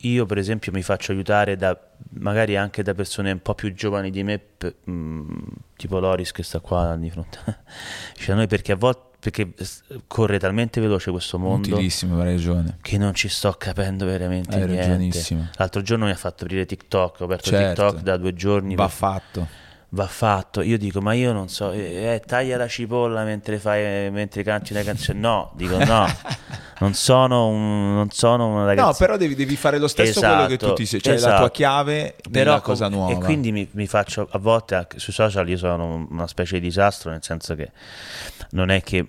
[0.00, 1.78] io, per esempio mi faccio aiutare da
[2.18, 4.40] magari anche da persone un po' più giovani di me,
[4.84, 5.22] mh,
[5.76, 7.38] tipo Loris che sta qua di fronte.
[8.16, 9.54] cioè noi perché a volte perché
[10.08, 12.78] corre talmente veloce questo mondo Utilissimo, hai ragione.
[12.82, 15.48] che non ci sto capendo veramente Hai niente.
[15.58, 17.84] L'altro giorno mi ha fatto aprire TikTok, ho aperto Certo.
[17.84, 18.74] TikTok da due giorni.
[18.74, 19.46] Va per- fatto.
[19.94, 20.62] Va fatto.
[20.62, 24.72] Io dico, ma io non so, eh, eh, taglia la cipolla mentre fai mentre canti
[24.72, 25.18] una canzone.
[25.18, 26.06] No, dico no.
[26.80, 28.86] non sono un non sono una ragazza.
[28.86, 31.18] No, però devi, devi fare lo stesso quello che tu Esatto, ti sei, cioè la
[31.18, 31.38] esatto.
[31.38, 33.12] tua chiave Però nella cosa nuova.
[33.12, 36.66] E quindi mi, mi faccio a volte anche sui social io sono una specie di
[36.66, 37.70] disastro, nel senso che
[38.50, 39.06] non è che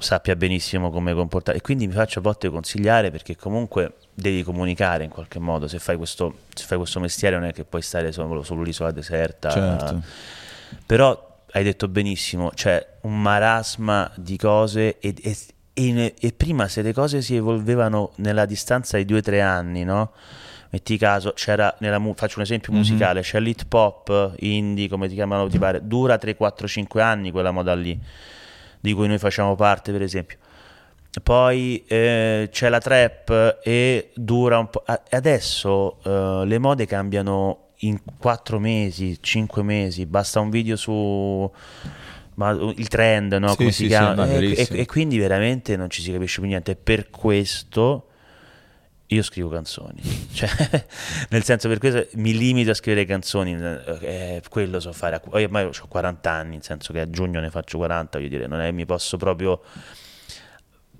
[0.00, 5.02] sappia benissimo come comportare e quindi mi faccio a volte consigliare perché comunque devi comunicare
[5.04, 8.12] in qualche modo, se fai questo, se fai questo mestiere non è che puoi stare
[8.12, 9.50] solo sull'isola deserta.
[9.50, 10.02] Certo.
[10.86, 15.36] Però hai detto benissimo, c'è un marasma di cose e, e-
[15.72, 19.84] e- e prima se le cose si evolvevano nella distanza di due o tre anni,
[19.84, 20.12] no?
[20.70, 22.78] Metti caso, c'era nella mu- faccio un esempio Mhm.
[22.78, 27.30] musicale, c'è l'hip hop, indie, come ti chiamano, ti pare, dura 3, 4, 5 anni
[27.30, 27.98] quella moda lì,
[28.80, 30.38] di cui noi facciamo parte per esempio.
[31.22, 34.84] Poi eh, c'è la trap e dura un po'.
[35.10, 41.50] Adesso eh, le mode cambiano in 4 mesi, 5 mesi, basta un video su
[42.34, 43.48] ma, il trend, no?
[43.48, 44.28] Sì, come sì, si sì, chiama?
[44.28, 46.76] è e, e- e quindi veramente non ci si capisce più niente.
[46.76, 48.07] Per questo
[49.08, 50.00] io scrivo canzoni,
[50.32, 50.50] cioè,
[51.30, 53.56] nel senso per questo mi limito a scrivere canzoni,
[54.00, 57.50] eh, quello so fare, Io ormai ho 40 anni, nel senso che a giugno ne
[57.50, 59.62] faccio 40, voglio dire, non è mi posso proprio,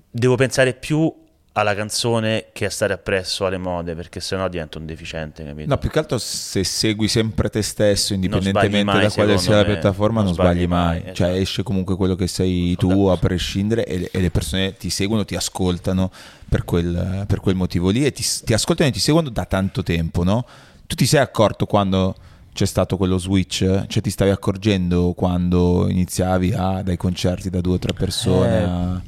[0.09, 4.85] devo pensare più alla canzone che a stare appresso alle mode, perché sennò divento un
[4.85, 5.67] deficiente, capito?
[5.67, 9.65] No, più che altro se segui sempre te stesso, indipendentemente mai, da quale sia la
[9.65, 11.01] piattaforma, Non non sbagli sbagli mai.
[11.03, 11.41] mai, Cioè esatto.
[11.41, 13.11] esce comunque quello che sei tu d'accordo.
[13.11, 16.11] a prescindere e, e le persone ti seguono, ti ascoltano
[16.47, 19.83] per quel, per quel motivo lì e ti, ti ascoltano e ti seguono da tanto
[19.83, 20.45] tempo, no?
[20.87, 22.15] Tu ti sei accorto quando
[22.53, 23.85] c'è stato quello switch?
[23.87, 28.63] Cioè ti stavi accorgendo quando iniziavi a, dai concerti da due o tre persone Eh.
[28.63, 29.01] a,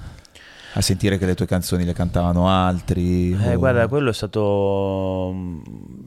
[0.73, 3.31] a sentire che le tue canzoni le cantavano altri?
[3.33, 5.61] Eh, o- guarda, quello è stato mm,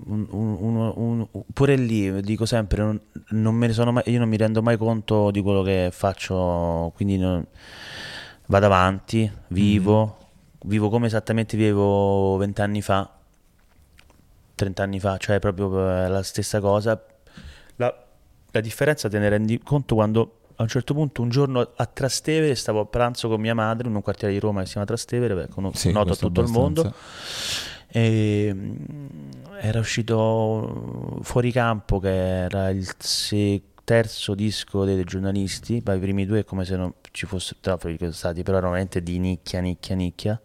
[0.06, 3.00] un- un- un- pure lì, dico sempre, non,
[3.30, 6.92] non me ne sono mai, io non mi rendo mai conto di quello che faccio,
[6.94, 7.44] quindi non-
[8.46, 10.16] vado avanti, vivo,
[10.64, 13.10] vivo come esattamente vivevo vent'anni fa,
[14.54, 17.02] trent'anni fa, cioè proprio eh, la stessa cosa.
[17.76, 17.94] La,
[18.50, 22.54] la differenza te ne rendi conto quando a un certo punto un giorno a Trastevere
[22.54, 25.34] stavo a pranzo con mia madre in un quartiere di Roma che si chiama Trastevere,
[25.34, 26.82] beh, conosco, Sì, noto a tutto il abbastanza.
[26.82, 26.94] mondo.
[27.88, 28.74] E, mm,
[29.60, 32.08] era uscito Fuori Campo che
[32.44, 32.86] era il
[33.84, 37.58] terzo disco dei giornalisti, ma i primi due come se non ci fossero
[38.12, 40.40] stati, però erano veramente di nicchia, nicchia, nicchia.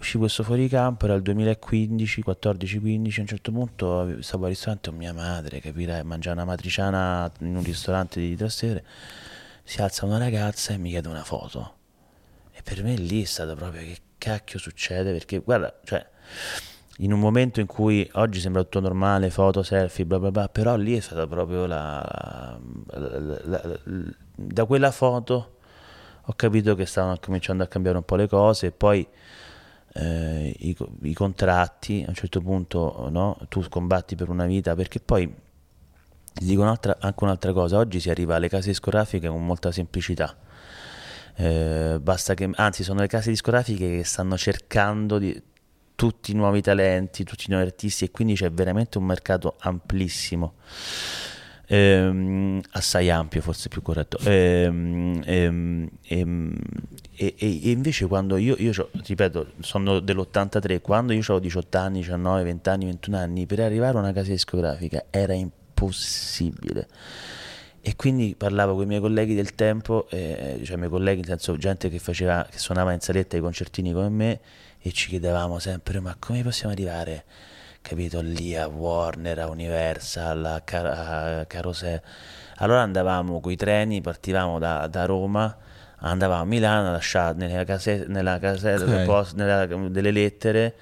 [0.00, 4.88] Uscì questo fuori campo, era il 2015, 14-15, a un certo punto stavo al ristorante
[4.88, 8.82] con mia madre, capirai, mangiare una matriciana in un ristorante di Trastevere,
[9.62, 11.74] si alza una ragazza e mi chiede una foto.
[12.52, 16.04] E per me lì è stato proprio che cacchio succede, perché guarda, cioè,
[16.98, 20.76] in un momento in cui oggi sembra tutto normale, foto, selfie, bla bla bla, però
[20.76, 22.58] lì è stata proprio la...
[22.86, 23.80] la- la- la-
[24.34, 25.56] da quella foto
[26.24, 29.06] ho capito che stavano cominciando a cambiare un po' le cose e poi
[29.94, 35.00] eh, i, i contratti, a un certo punto no, tu combatti per una vita, perché
[35.00, 35.26] poi
[36.32, 40.36] ti dico un'altra- anche un'altra cosa, oggi si arriva alle case discografiche con molta semplicità.
[41.36, 45.42] Eh, basta che, anzi, sono le case discografiche che stanno cercando di,
[46.00, 50.54] tutti i nuovi talenti, tutti i nuovi artisti, e quindi c'è veramente un mercato amplissimo.
[51.72, 54.18] Ehm, assai ampio, forse più corretto.
[54.24, 56.56] Ehm, ehm, ehm,
[57.14, 58.72] e, e- invece quando io, io
[59.06, 63.96] ripeto, sono dell'83, quando io avevo 18 anni, 19, 20 anni, 21 anni, per arrivare
[63.96, 66.88] a una casa discografica era impossibile.
[67.82, 71.28] E quindi parlavo con i miei colleghi del tempo, eh, cioè i miei colleghi, nel
[71.28, 74.40] senso gente che, faceva, che suonava in saletta ai concertini come me,
[74.80, 77.24] e ci chiedevamo sempre, ma come possiamo arrivare,
[77.82, 80.86] capito, lì a Warner, a Universal, a, Car-
[81.40, 82.02] a Carosello.
[82.56, 85.56] Allora andavamo coi treni, partivamo da, da Roma,
[85.98, 89.04] andavamo a Milano, lasciavamo nella, case- nella casella Ok.
[89.06, 90.74] post- nella- delle lettere,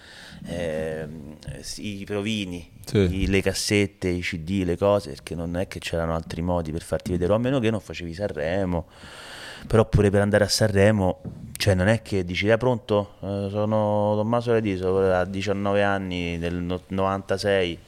[0.46, 1.37] ehm,
[1.76, 3.22] i provini, Sì.
[3.22, 6.82] i- le cassette, i CD, le cose, perché non è che c'erano altri modi per
[6.82, 8.87] farti vedere, o a meno che non facevi Sanremo.
[9.66, 11.20] Però pure per andare a Sanremo,
[11.56, 13.14] cioè non è che dici, è pronto?
[13.20, 17.78] Eh, sono Tommaso Radiso, a 19 anni, nel no- 96,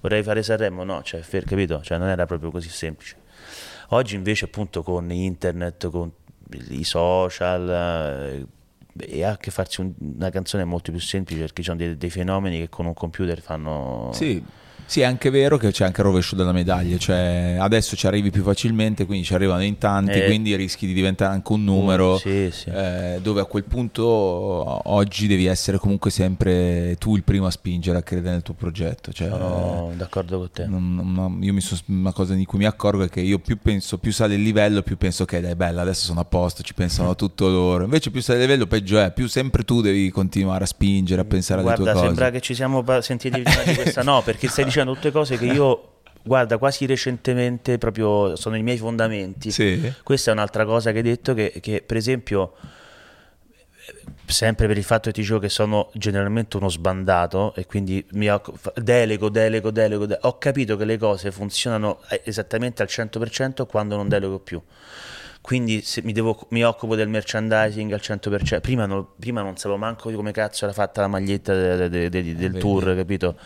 [0.00, 0.84] vorrei fare Sanremo?
[0.84, 1.80] No, cioè, fer- capito?
[1.82, 3.16] Cioè non era proprio così semplice.
[3.88, 6.10] Oggi invece appunto con internet, con
[6.70, 8.46] i social, eh,
[8.98, 12.10] e anche farsi un- una canzone è molto più semplice perché ci sono dei, dei
[12.10, 14.10] fenomeni che con un computer fanno...
[14.12, 14.42] Sì.
[14.84, 18.30] Sì, è anche vero che c'è anche il rovescio della medaglia, cioè adesso ci arrivi
[18.30, 20.24] più facilmente, quindi ci arrivano in tanti, Eh.
[20.26, 22.68] quindi rischi di diventare anche un numero, Sì, sì.
[22.68, 27.96] eh, dove a quel punto oggi devi essere comunque sempre tu il primo a spingere,
[27.98, 29.12] a credere nel tuo progetto.
[29.12, 30.66] Cioè, Sono d'accordo con te.
[30.66, 33.56] non- non- io mi so- una cosa di cui mi accorgo è che io più
[33.62, 36.74] penso, più sale il livello, più penso che dai bella, adesso sono a posto, ci
[36.74, 37.84] pensano tutto loro.
[37.84, 41.24] Invece più sale il livello, peggio è, più sempre tu devi continuare a spingere, a
[41.24, 42.04] pensare alle Guarda, tue cose.
[42.06, 45.46] sembra che ci siamo sentiti prima di questa, no, perché stai dicendo tutte cose che
[45.46, 49.50] io, guarda, quasi recentemente proprio sono i miei fondamenti.
[49.50, 49.92] Sì.
[50.02, 52.54] Questa è un'altra cosa che hai detto che, che, per esempio,
[54.26, 58.28] sempre per il fatto che ti dicevo che sono generalmente uno sbandato e quindi mi
[58.76, 63.96] delego, delego, delego, de- ho capito che le cose funzionano eh, esattamente al 100% quando
[63.96, 64.60] non delego più.
[65.40, 68.60] Quindi se mi, devo- mi occupo del merchandising al 100%.
[68.60, 72.08] Prima non, prima non sapevo manco di come cazzo era fatta la maglietta de- de-
[72.08, 72.58] de- del Vedi.
[72.60, 73.36] tour, capito?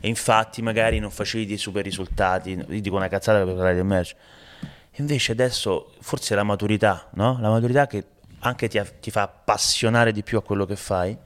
[0.00, 3.84] E infatti magari non facevi dei super risultati, io dico una cazzata per parlare del
[3.84, 4.14] merch.
[4.96, 7.38] Invece adesso forse la maturità, no?
[7.40, 8.04] La maturità che
[8.40, 11.16] anche ti, ti fa appassionare di più a quello che fai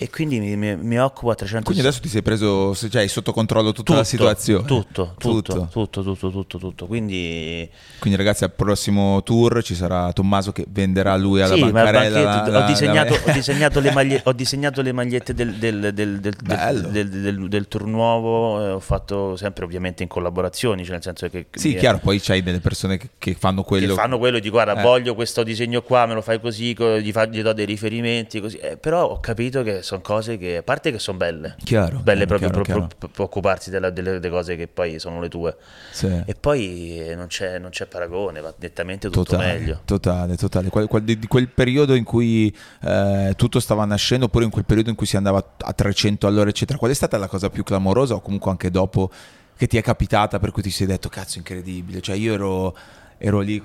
[0.00, 3.08] e quindi mi, mi- mi occupo a 300 Quindi adesso ti sei preso, cioè hai
[3.08, 4.64] sotto controllo tutta la situazione.
[4.64, 6.86] Tutto, tutto, tutto, tutto, tutto, tutto.
[6.86, 12.22] Quindi Quindi ragazzi al prossimo tour ci sarà Tommaso che venderà lui alla sì, bancarella.
[12.22, 15.54] banchetto la- ho, la- disegnato, la- ho disegnato le maglie- ho disegnato le magliette del,
[15.54, 21.28] del, del, del, tour nuovo, eh, ho fatto sempre ovviamente in collaborazioni, cioè nel senso
[21.28, 23.88] che Sì, mi- chiaro, poi c'hai delle persone che, che fanno quello.
[23.94, 24.82] che fanno quello e dico guarda Eh.
[24.82, 28.40] voglio questo disegno qua me lo fai così co- gli, fa- gli do dei riferimenti
[28.40, 31.98] così Eh, però ho capito che sono cose che a parte che sono belle Chiaro,
[32.00, 35.20] belle chiaro, proprio chiaro, pro- pro- pro- occuparsi della- delle, delle cose che poi sono
[35.20, 35.56] le tue
[35.90, 36.22] Sì.
[36.26, 40.68] e poi eh, non c'è, non c'è paragone va nettamente tutto Totale, meglio totale, totale.
[40.68, 44.90] Quel- quel- di, quel periodo in cui eh, tutto stava nascendo, oppure in quel periodo
[44.90, 46.78] in cui si andava a 300 all'ora, eccetera.
[46.78, 49.10] Qual è stata la cosa più clamorosa, o comunque anche dopo,
[49.56, 52.00] che ti è capitata per cui ti sei detto, cazzo, incredibile?
[52.00, 52.76] Cioè, io ero,
[53.18, 53.62] ero lì,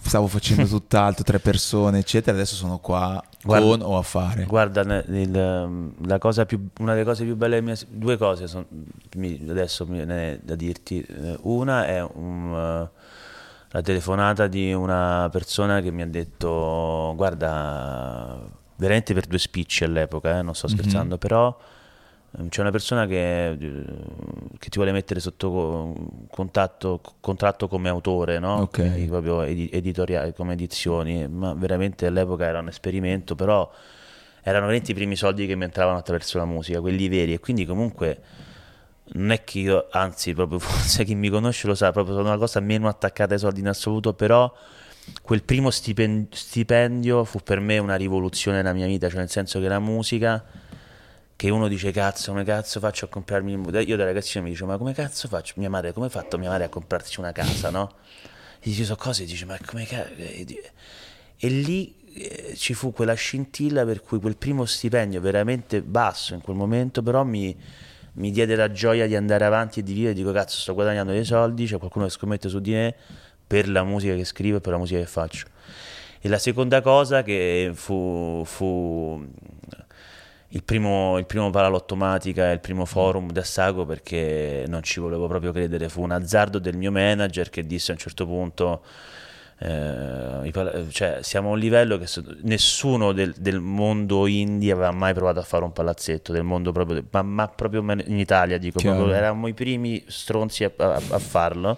[0.00, 2.36] stavo facendo tutt'altro, tre persone, eccetera.
[2.36, 4.44] Adesso sono qua Guarda- con o a fare.
[4.44, 8.66] Guarda, il- la cosa più, una delle cose più belle, mie- due cose son-
[9.16, 11.00] mi- adesso mi viene da dirti.
[11.02, 12.90] Eh, Una è un, eh,
[13.70, 18.38] la telefonata di una persona che mi ha detto: Guarda,
[18.76, 20.72] veramente per due spicci all'epoca, eh, non sto Mhm.
[20.74, 21.76] scherzando, però ehm,
[22.48, 23.56] c'è una persona che, eh,
[24.58, 25.94] che ti vuole mettere sotto co-
[26.30, 28.56] contatto, contratto come autore, no?
[28.60, 28.80] Ok.
[28.80, 33.70] Quindi proprio edi- editoriale, come edizioni, ma veramente all'epoca era un esperimento, però
[34.42, 37.64] erano veramente i primi soldi che mi entravano attraverso la musica, quelli veri, e quindi
[37.64, 38.20] comunque
[39.12, 42.38] non è che io, anzi, proprio forse chi mi conosce lo sa, proprio sono una
[42.38, 44.52] cosa meno attaccata ai soldi in assoluto, però
[45.22, 49.60] quel primo stipen- stipendio fu per me una rivoluzione nella mia vita, cioè nel senso
[49.60, 50.44] che la musica
[51.38, 53.52] che uno dice cazzo come cazzo faccio a comprarmi
[53.86, 55.54] io da ragazzino mi dicevo ma come cazzo faccio?
[55.58, 57.92] Mia madre come ha fatto mia madre a comprarsi una casa no?
[58.58, 60.72] E dici sono cose e dici ma come cazzo e,
[61.36, 66.40] e lì eh, ci fu quella scintilla per cui quel primo stipendio veramente basso in
[66.40, 67.56] quel momento però mi,
[68.14, 70.14] mi diede la gioia di andare avanti e di vivere.
[70.14, 72.96] Dico cazzo sto guadagnando dei soldi c'è qualcuno che scommette su di me
[73.46, 75.46] per la musica che scrivo e per la musica che faccio.
[76.20, 79.24] E la seconda cosa che fu, fu
[80.50, 85.26] il primo, il primo Paralottomatica e il primo forum da Sago perché non ci volevo
[85.28, 85.88] proprio credere.
[85.88, 88.82] Fu un azzardo del mio manager che disse a un certo punto.
[89.60, 92.06] eh, cioè, siamo a un livello che
[92.42, 97.02] nessuno del, del mondo indie aveva mai provato a fare un palazzetto del mondo proprio
[97.10, 101.76] ma, ma proprio in Italia dico proprio, eravamo i primi stronzi a, a- a farlo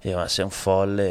[0.00, 1.08] e ma sei un folle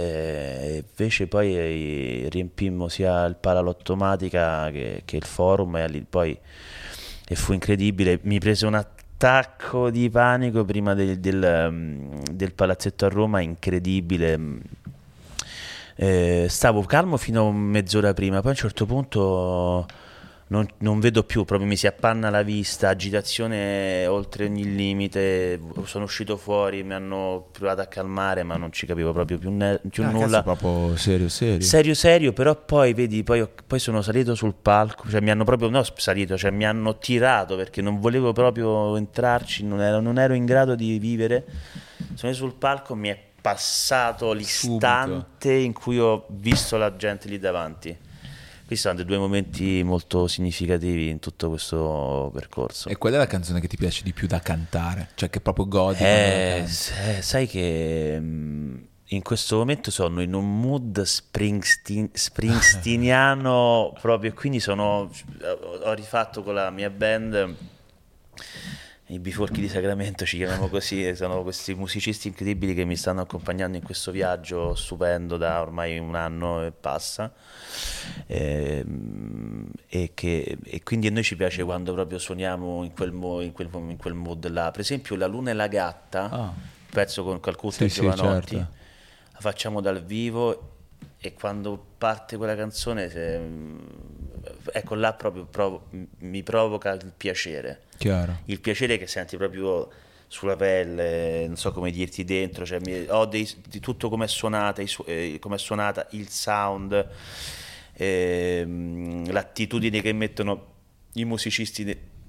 [0.61, 6.39] e invece poi eh, riempimmo sia il Paralottomatica che, che il forum e poi
[7.27, 8.19] e fu incredibile.
[8.23, 14.39] Mi prese un attacco di panico prima del, del, um, del palazzetto a Roma incredibile.
[15.95, 19.85] Eh, stavo calmo fino a mezz'ora prima poi a un certo punto
[20.47, 26.03] non, non, vedo più, proprio mi si appanna la vista, agitazione oltre ogni limite, sono
[26.03, 30.03] uscito fuori, mi hanno provato a calmare ma non ci capivo proprio più, ne- più
[30.03, 30.43] ah, nulla.
[30.43, 31.61] proprio serio, serio.
[31.61, 35.69] Serio, serio, però poi vedi, poi, poi, sono salito sul palco, cioè mi hanno proprio,
[35.69, 40.35] no salito, cioè mi hanno tirato perché non volevo proprio entrarci, non ero, non ero
[40.35, 41.43] in grado di vivere.
[42.13, 45.49] Sono sul palco, mi è passato l'istante Subito.
[45.49, 48.04] in cui ho visto la gente lì davanti
[48.65, 52.89] questi sono due momenti molto significativi in tutto questo percorso.
[52.89, 55.09] E qual è la canzone che ti piace di più da cantare?
[55.15, 56.03] Cioè che proprio godi?
[56.03, 58.75] Eh, sai che mm,
[59.09, 65.11] in questo momento sono in un mood Springsteen, springsteeniano proprio, quindi sono,
[65.83, 67.55] ho rifatto con la mia band
[69.07, 73.77] i biforchi di Sacramento, ci chiamiamo così, sono questi musicisti incredibili che mi stanno accompagnando
[73.77, 77.31] in questo viaggio stupendo da ormai un anno e passa.
[78.25, 83.11] E, ehm, e, che, e quindi a noi ci piace quando proprio suoniamo in quel,
[83.11, 84.71] mo, in quel, in quel mood là.
[84.71, 86.53] Per esempio La Luna e la Gatta, oh.
[86.89, 88.73] pezzo con Calcutta sì, e Giovanotti, sì, certo.
[89.33, 90.74] la facciamo dal vivo
[91.25, 93.39] e quando parte quella canzone se,
[94.71, 95.87] ecco là proprio provo,
[96.19, 98.41] mi provoca il piacere Chiaro.
[98.45, 99.89] il piacere che senti proprio
[100.27, 104.27] sulla pelle non so come dirti dentro cioè, mi, ho dei, di tutto come è
[104.27, 107.07] suonata, eh, suonata il sound
[107.93, 110.73] eh, l'attitudine che mettono
[111.13, 111.83] i musicisti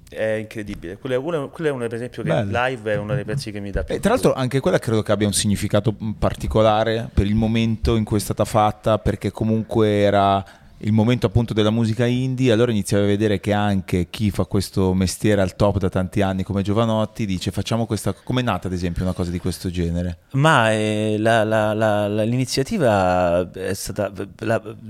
[0.08, 0.96] è incredibile.
[0.98, 2.66] Quello è uno, quello è uno per esempio che Bello.
[2.66, 3.94] live è uno dei pezzi che mi dà più.
[3.94, 8.04] E tra l'altro anche quella credo che abbia un significato particolare per il momento in
[8.04, 10.44] cui è stata fatta, perché comunque era
[10.80, 14.92] il momento appunto della musica indie, allora iniziavi a vedere che anche chi fa questo
[14.92, 18.74] mestiere al top da tanti anni come Giovanotti dice facciamo questa, come è nata ad
[18.74, 20.18] esempio una cosa di questo genere?
[20.32, 24.12] Ma eh, la, la, la, l'iniziativa è stata,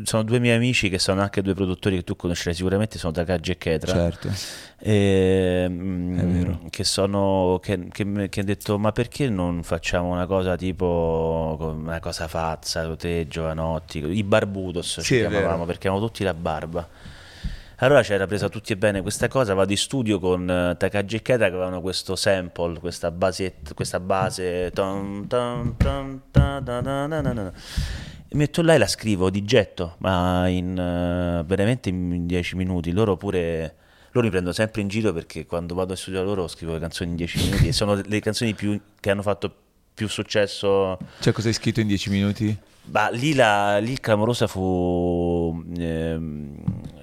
[0.02, 3.52] sono due miei amici che sono anche due produttori che tu conoscerai sicuramente, sono Takagi
[3.52, 3.92] e Ketra.
[3.92, 4.30] Certo.
[4.78, 10.54] E, mm, che sono che, che, che ha detto ma perché non facciamo una cosa
[10.54, 16.34] tipo una cosa fazza te Giovanotti i Barbudos sì, ci chiamavamo perché avevamo tutti la
[16.34, 16.86] barba
[17.78, 21.22] allora c'era presa tutti e bene questa cosa, vado in studio con uh, Takagi e
[21.22, 24.70] Keta che avevano questo sample, questa, basetta, questa base.
[24.70, 26.22] Ton, ton, ton,
[28.28, 32.92] e metto là e la scrivo di getto, ma in, uh, veramente in dieci minuti.
[32.92, 33.74] Loro pure
[34.16, 37.10] loro mi prendono sempre in giro perché quando vado a studio loro scrivo le canzoni
[37.10, 39.54] in 10 minuti e sono le canzoni più, che hanno fatto
[39.94, 40.98] più successo.
[41.20, 42.56] Cioè, cosa hai scritto in 10 minuti?
[42.84, 45.62] Bah, lì, la, lì clamorosa fu.
[45.76, 46.54] Ehm,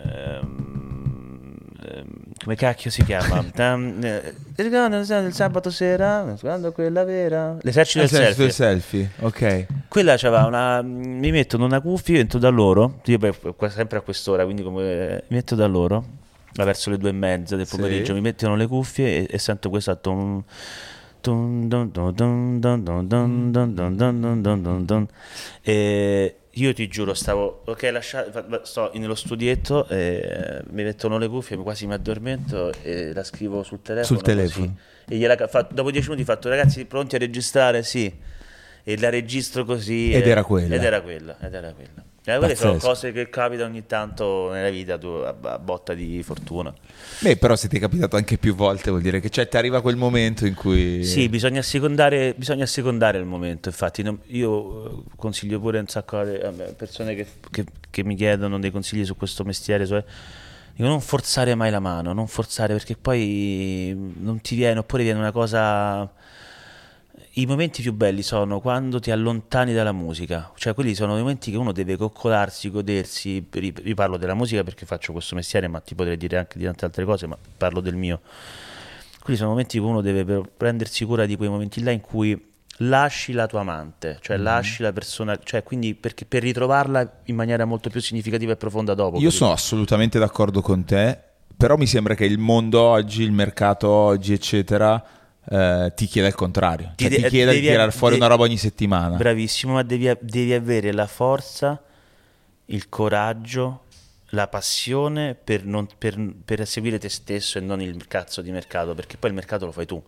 [0.06, 2.08] ehm, ehm,
[2.42, 3.44] come cacchio si chiama?
[3.56, 7.58] Eh, il sabato sera, quando quella vera.
[7.62, 8.44] L'esercito del selfie.
[8.44, 9.66] del selfie, ok.
[9.88, 10.82] Quella c'aveva una.
[10.82, 13.02] Mi mettono una cuffia, io entro da loro.
[13.06, 13.20] Io
[13.70, 16.22] sempre a quest'ora, quindi come, mi metto da loro
[16.54, 18.14] verso le due e mezza del pomeriggio, sì.
[18.14, 20.44] mi mettono le cuffie e, e sento questo ton,
[25.62, 31.58] e io ti giuro, stavo ok, lasciato, sto nello studietto, e mi mettono le cuffie,
[31.58, 34.06] quasi mi addormento e la scrivo sul telefono.
[34.06, 34.76] Sul telefono.
[35.08, 35.36] E gliela,
[35.72, 37.84] dopo dieci minuti ho fatto, ragazzi, pronti a registrare?
[37.84, 38.14] Sì.
[38.84, 40.12] E la registro così.
[40.12, 40.76] Ed e, era quella.
[40.76, 42.04] Ed era quella, ed era quella.
[42.26, 46.24] Eh, quelle sono cose che capitano ogni tanto nella vita tu, a, a, botta di
[46.24, 46.74] fortuna.
[47.20, 49.82] Beh, però se ti è capitato anche più volte vuol dire che cioè, ti arriva
[49.82, 51.04] quel momento in cui...
[51.04, 53.68] Sì, bisogna assecondare, bisogna assecondare il momento.
[53.68, 58.58] Infatti non, io eh, consiglio pure un sacco a persone che, che, che, mi chiedono
[58.58, 59.86] dei consigli su questo mestiere.
[59.86, 60.02] Cioè,
[60.76, 65.20] dico non forzare mai la mano, non forzare perché poi non ti viene, oppure viene
[65.20, 66.10] una cosa
[67.36, 71.50] i momenti più belli sono quando ti allontani dalla musica, cioè quelli sono i momenti
[71.50, 75.96] che uno deve coccolarsi, godersi, io parlo della musica perché faccio questo mestiere, ma ti
[75.96, 78.22] potrei dire anche di tante altre cose, ma parlo del mio.
[79.20, 83.32] Quelli sono momenti che uno deve prendersi cura di quei momenti là in cui lasci
[83.32, 84.44] la tua amante, cioè mm.
[84.44, 88.94] lasci la persona, cioè quindi perché per ritrovarla in maniera molto più significativa e profonda
[88.94, 89.18] dopo.
[89.18, 91.18] Io sono assolutamente d'accordo con te,
[91.58, 96.36] però mi sembra che il mondo oggi, il mercato oggi, eccetera eh, ti chiede il
[96.36, 99.18] contrario, cioè, ti, ti chiede di tirare fuori devi, una roba ogni settimana.
[99.18, 101.82] Bravissimo, ma devi, devi, avere la forza,
[102.66, 103.84] il coraggio,
[104.30, 108.94] la passione per, non, per, per seguire te stesso e non il cazzo di mercato,
[108.96, 110.02] perché poi il mercato lo fai tu.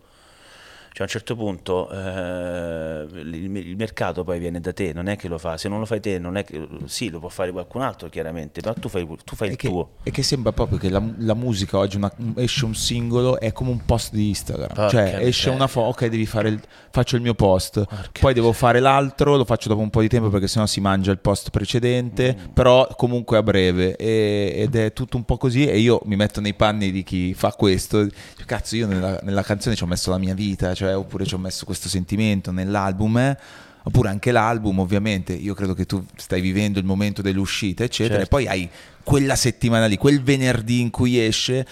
[0.96, 5.16] Cioè a un certo punto eh, il, il mercato poi viene da te, non è
[5.16, 7.52] che lo fa, se non lo fai te, non è che, sì, lo può fare
[7.52, 9.90] qualcun altro chiaramente, però tu fai, tu fai il che, tuo.
[10.02, 13.70] e che sembra proprio che la, la musica oggi una- esce un singolo è come
[13.72, 14.68] un post di Instagram.
[14.68, 18.32] Porca cioè esce una foto, ok, devi fare il, faccio il mio post, Porca poi
[18.32, 21.18] devo fare l'altro, lo faccio dopo un po' di tempo perché sennò si mangia il
[21.18, 22.52] post precedente, Mm.
[22.54, 26.40] però comunque a breve E- ed è tutto un po' così e io mi metto
[26.40, 28.06] nei panni di chi fa questo.
[28.46, 31.38] Cazzo, io nella, nella canzone ci ho messo la mia vita, cioè, oppure ci ho
[31.38, 33.16] messo questo sentimento nell'album.
[33.18, 33.38] eh.
[33.84, 38.26] Oppure anche l'album, ovviamente, io credo che tu stai vivendo il momento dell'uscita, eccetera, Certo.
[38.26, 38.68] e poi hai
[39.04, 41.64] quella settimana lì, quel venerdì in cui esce,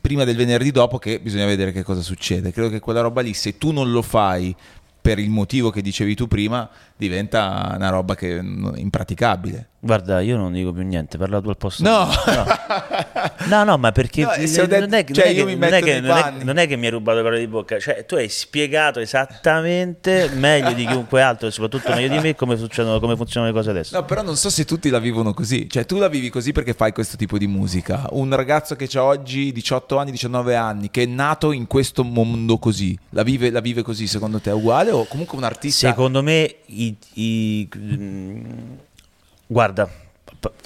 [0.00, 2.52] prima del venerdì dopo che bisogna vedere che cosa succede.
[2.52, 4.54] Credo che quella roba lì, se tu non lo fai
[5.00, 9.68] per il motivo che dicevi tu prima, diventa una roba che è impraticabile.
[9.78, 12.08] Guarda, io non dico più niente, parla tu al posto No!
[13.46, 17.78] no, no, ma perché No, non, è, che- mi hai rubato le parole di bocca,
[17.78, 22.56] cioè tu hai spiegato esattamente meglio di chiunque altro, e soprattutto meglio di me, come,
[22.56, 23.96] succedono, come funzionano le cose adesso.
[23.96, 25.68] No, però non so se tutti la vivono così.
[25.68, 28.06] Cioè, tu la vivi così perché fai questo tipo di musica.
[28.10, 32.58] Un ragazzo che ha oggi 18 anni, 19 anni, che è nato in questo mondo
[32.58, 34.90] così, la vive, la vive così, secondo te è uguale?
[34.90, 35.88] O comunque un artista...
[35.88, 38.72] Secondo me, i- i- mm,
[39.46, 39.88] guarda,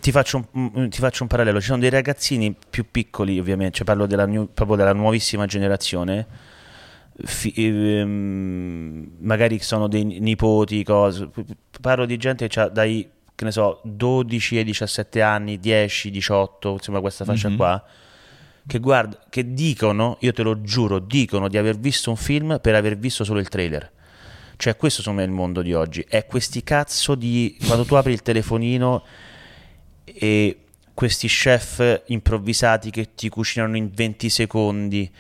[0.01, 1.61] ti faccio, un, mm, ti faccio un parallelo.
[1.61, 6.27] Ci sono dei ragazzini più piccoli, ovviamente, cioè parlo della, new- proprio della nuovissima generazione.
[7.23, 11.29] fi- ehm, magari sono dei nipoti, cose.
[11.81, 16.73] Parlo di gente che ha dai che ne so, 12 ai 17 anni, 10, 18,
[16.73, 17.57] insomma, questa fascia Mhm.
[17.57, 17.83] qua.
[18.67, 22.75] Che, guarda, che dicono, io te lo giuro, dicono di aver visto un film per
[22.75, 23.91] aver visto solo il trailer.
[24.61, 26.05] Cioè, questo secondo me è il mondo di oggi.
[26.07, 27.57] È questi cazzo di.
[27.65, 29.03] Quando tu apri il telefonino
[30.05, 30.59] e
[30.93, 35.11] questi chef improvvisati che ti cucinano in 20 secondi,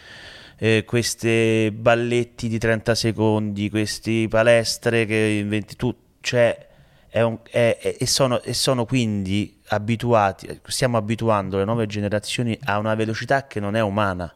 [0.58, 5.94] eh, queste balletti di 30 secondi, questi palestre che inventi tu.
[6.20, 6.68] Cioè,
[7.08, 12.58] è un- è- è- e, sono, e sono quindi abituati, stiamo abituando le nuove generazioni
[12.64, 14.34] a una velocità che non è umana.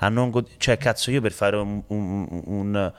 [0.00, 2.92] Non cioè, cazzo, io per fare un, un- un-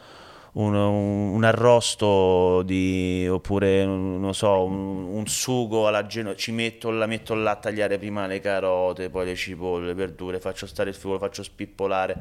[0.76, 7.06] un- un arrosto di, oppure non so, un, un sugo alla geno, ci metto, la
[7.06, 10.98] metto là a tagliare prima le carote, poi le cipolle, le verdure, faccio stare il
[11.02, 12.16] lo faccio spippolare.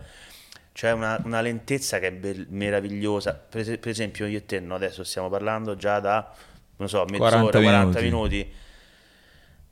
[0.72, 3.32] C'è una, una lentezza che è bel- meravigliosa.
[3.32, 6.30] Per, per esempio, io e te no, adesso stiamo parlando già da,
[6.76, 8.36] non so, mezz'ora, 40 40 minuti.
[8.36, 8.52] minuti.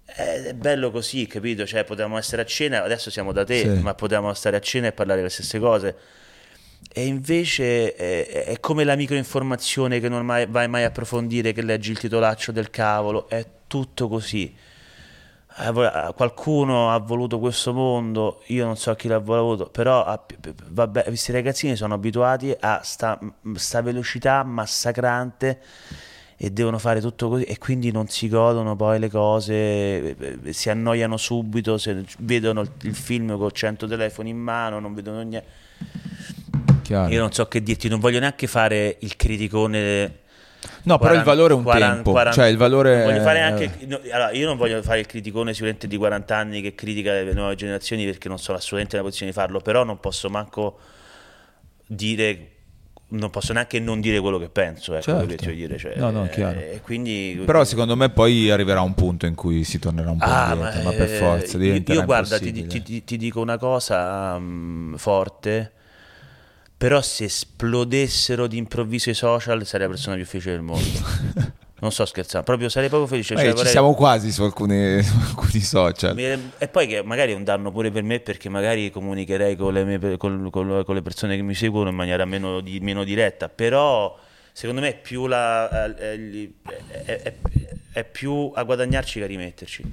[0.07, 1.67] Eh, È bello così, capito?
[1.67, 3.69] Cioè, potevamo essere a cena, adesso siamo da te, Sì.
[3.83, 5.97] ma potevamo stare a cena e parlare le stesse cose.
[6.93, 11.63] E invece è, è come la microinformazione che non mai- vai mai a approfondire, che
[11.63, 14.55] leggi il titolaccio del cavolo, è tutto così.
[15.57, 20.53] Eh, eh, Qualcuno ha voluto questo mondo, io non so chi l'ha voluto, però p-
[20.69, 23.19] vabbè, questi ragazzini sono abituati a sta,
[23.55, 25.61] sta velocità massacrante
[26.37, 30.53] e devono fare tutto così e quindi non si godono poi le cose, eh, eh,
[30.53, 35.63] si annoiano subito, se vedono il film con 100 telefoni in mano, non vedono niente.
[36.85, 37.11] Chiaro.
[37.13, 40.19] Io non so che dirti, non voglio neanche fare il criticone.
[40.85, 42.11] No, però il 40 valore è un 40, tempo.
[42.13, 43.03] 40 Cioè, il valore...
[43.05, 46.61] voglio fare anche, no, allora, io non voglio fare il criticone sicuramente di 40 anni
[46.61, 49.99] che critica le nuove generazioni perché non sono assolutamente nella posizione di farlo, però non
[50.01, 50.79] posso manco
[51.87, 52.49] dire,
[53.09, 55.51] non posso neanche non dire quello che penso, ecco, Certo.
[55.51, 55.79] dire.
[55.79, 56.59] Cioè, No, no, chiaro.
[56.59, 57.43] E quindi...
[57.45, 60.83] Però secondo me poi arriverà un punto in cui si tornerà un po' Ah, indietro,
[60.83, 65.73] ma, eh, per forza io- Io, guarda, ti, ti- ti- dico una cosa mm, forte,
[66.85, 70.87] però se esplodessero d'improvviso i social sarei la persona più felice del mondo.
[71.81, 73.35] non sto scherzando, proprio sarei proprio felice.
[73.35, 76.19] Cioè, ci vorrei- siamo quasi su alcuni, su alcuni social.
[76.59, 79.85] E poi che magari è un danno pure per me perché magari comunicherei con le,
[79.85, 83.49] mie- con- con- con le persone che mi seguono in maniera meno, di- meno diretta,
[83.49, 84.15] però
[84.53, 86.53] secondo me è più, la, gli-
[87.07, 87.35] è- è-
[87.95, 89.85] è più a guadagnarci che a rimetterci.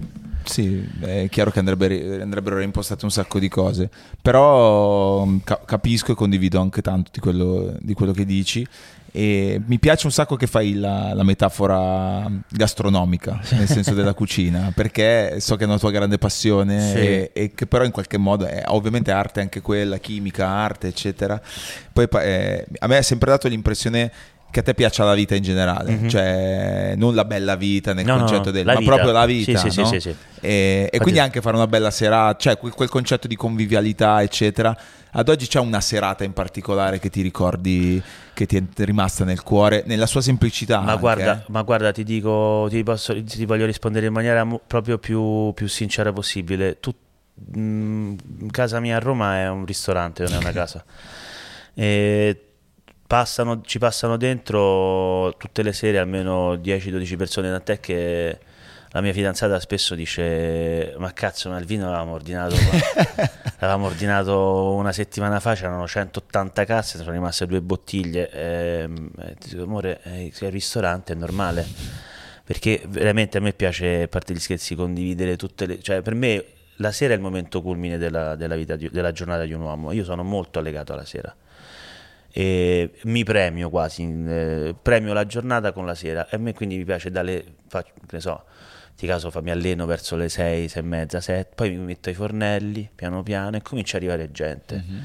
[0.44, 6.16] Sì, è chiaro che andrebbe- andrebbero reimpostate un sacco di cose, però ca- capisco e
[6.16, 8.68] condivido anche tanto di quello, di quello che dici
[9.14, 14.72] e mi piace un sacco che fai la, la metafora gastronomica, nel senso della cucina,
[14.74, 16.98] perché so che è una tua grande passione Sì.
[16.98, 21.40] e, e che però in qualche modo è ovviamente arte anche quella, chimica, arte, eccetera.
[21.94, 24.12] Poi eh, a me ha sempre dato l'impressione
[24.52, 26.08] che a te piaccia la vita in generale, Mhm.
[26.10, 28.92] cioè non la bella vita nel No, concetto no, del, ma vita.
[28.92, 29.86] proprio la vita, Sì, no?
[29.88, 30.16] sì, sì, sì.
[30.42, 34.76] E, e quindi anche fare una bella serata, cioè quel, quel concetto di convivialità, eccetera.
[35.14, 38.02] Ad oggi c'è una serata in particolare che ti ricordi,
[38.34, 40.80] che ti è rimasta nel cuore, nella sua semplicità.
[40.80, 41.44] Ma anche, guarda, eh?
[41.48, 46.12] ma guarda, ti dico, ti, posso- ti voglio rispondere in maniera proprio più, più sincera
[46.14, 46.80] possibile.
[46.80, 46.94] Tu,
[47.58, 48.16] mm,
[48.52, 50.84] casa mia a Roma è un ristorante, non è una casa.
[51.74, 52.46] E
[53.12, 58.40] passano, ci passano dentro tutte le sere almeno 10-12 persone, tant'è che
[58.92, 62.56] la mia fidanzata spesso dice ma cazzo ma il vino l'avevamo ordinato
[63.60, 68.90] l'avevamo ordinato una settimana fa c'erano 180 casse sono rimaste due bottiglie e,
[69.20, 71.68] e dico amore eh, il ristorante è normale.
[72.46, 76.46] Perché veramente a me piace a parte gli scherzi condividere tutte le cioè per me
[76.78, 79.92] la sera è il momento culmine della, della vita della giornata di un uomo.
[79.92, 81.36] Io sono molto legato alla sera
[82.34, 86.78] e mi premio quasi, eh, premio la giornata con la sera e a me quindi
[86.78, 88.44] mi piace dalle, faccio, ne so,
[88.96, 92.16] di caso mi alleno verso le 6, 6 e mezza, 7, poi mi metto ai
[92.16, 94.76] fornelli piano piano e comincia ad arrivare gente.
[94.76, 95.04] Mm-hmm.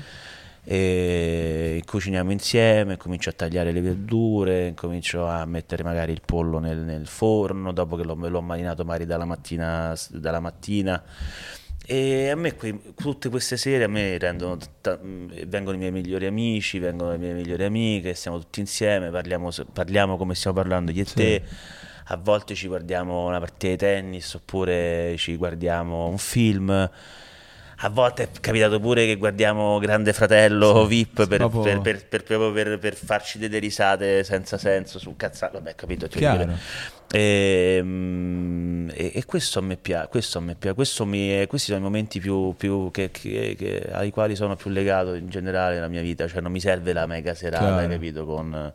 [0.69, 6.79] E cuciniamo insieme, comincio a tagliare le verdure, comincio a mettere magari il pollo nel,
[6.79, 11.03] nel forno dopo che l'ho, l'ho marinato magari dalla mattina, dalla mattina.
[11.89, 14.99] E a me que- tutte queste sere a me rendono t-
[15.47, 20.17] vengono i miei migliori amici, vengono le mie migliori amiche, stiamo tutti insieme, parliamo, parliamo
[20.17, 21.15] come stiamo parlando io e sì.
[21.15, 21.43] te
[22.09, 26.91] a volte ci guardiamo una partita di tennis oppure ci guardiamo un film.
[27.81, 31.81] A volte è capitato pure che guardiamo Grande Fratello sì, VIP per, proprio...
[31.83, 35.59] per, per, proprio per, farci delle risate senza senso su cazzato.
[35.59, 36.09] Vabbè, capito?
[36.09, 36.49] Cioè,
[37.11, 40.75] e, ehm, e, e, questo a me piace, questo a me piace.
[40.75, 44.71] Questo mi, questi sono i momenti più, più che, che, che, ai quali sono più
[44.71, 46.27] legato in generale nella mia vita.
[46.27, 47.89] Cioè, non mi serve la mega serata, Chiaro.
[47.89, 48.25] capito?
[48.25, 48.73] Con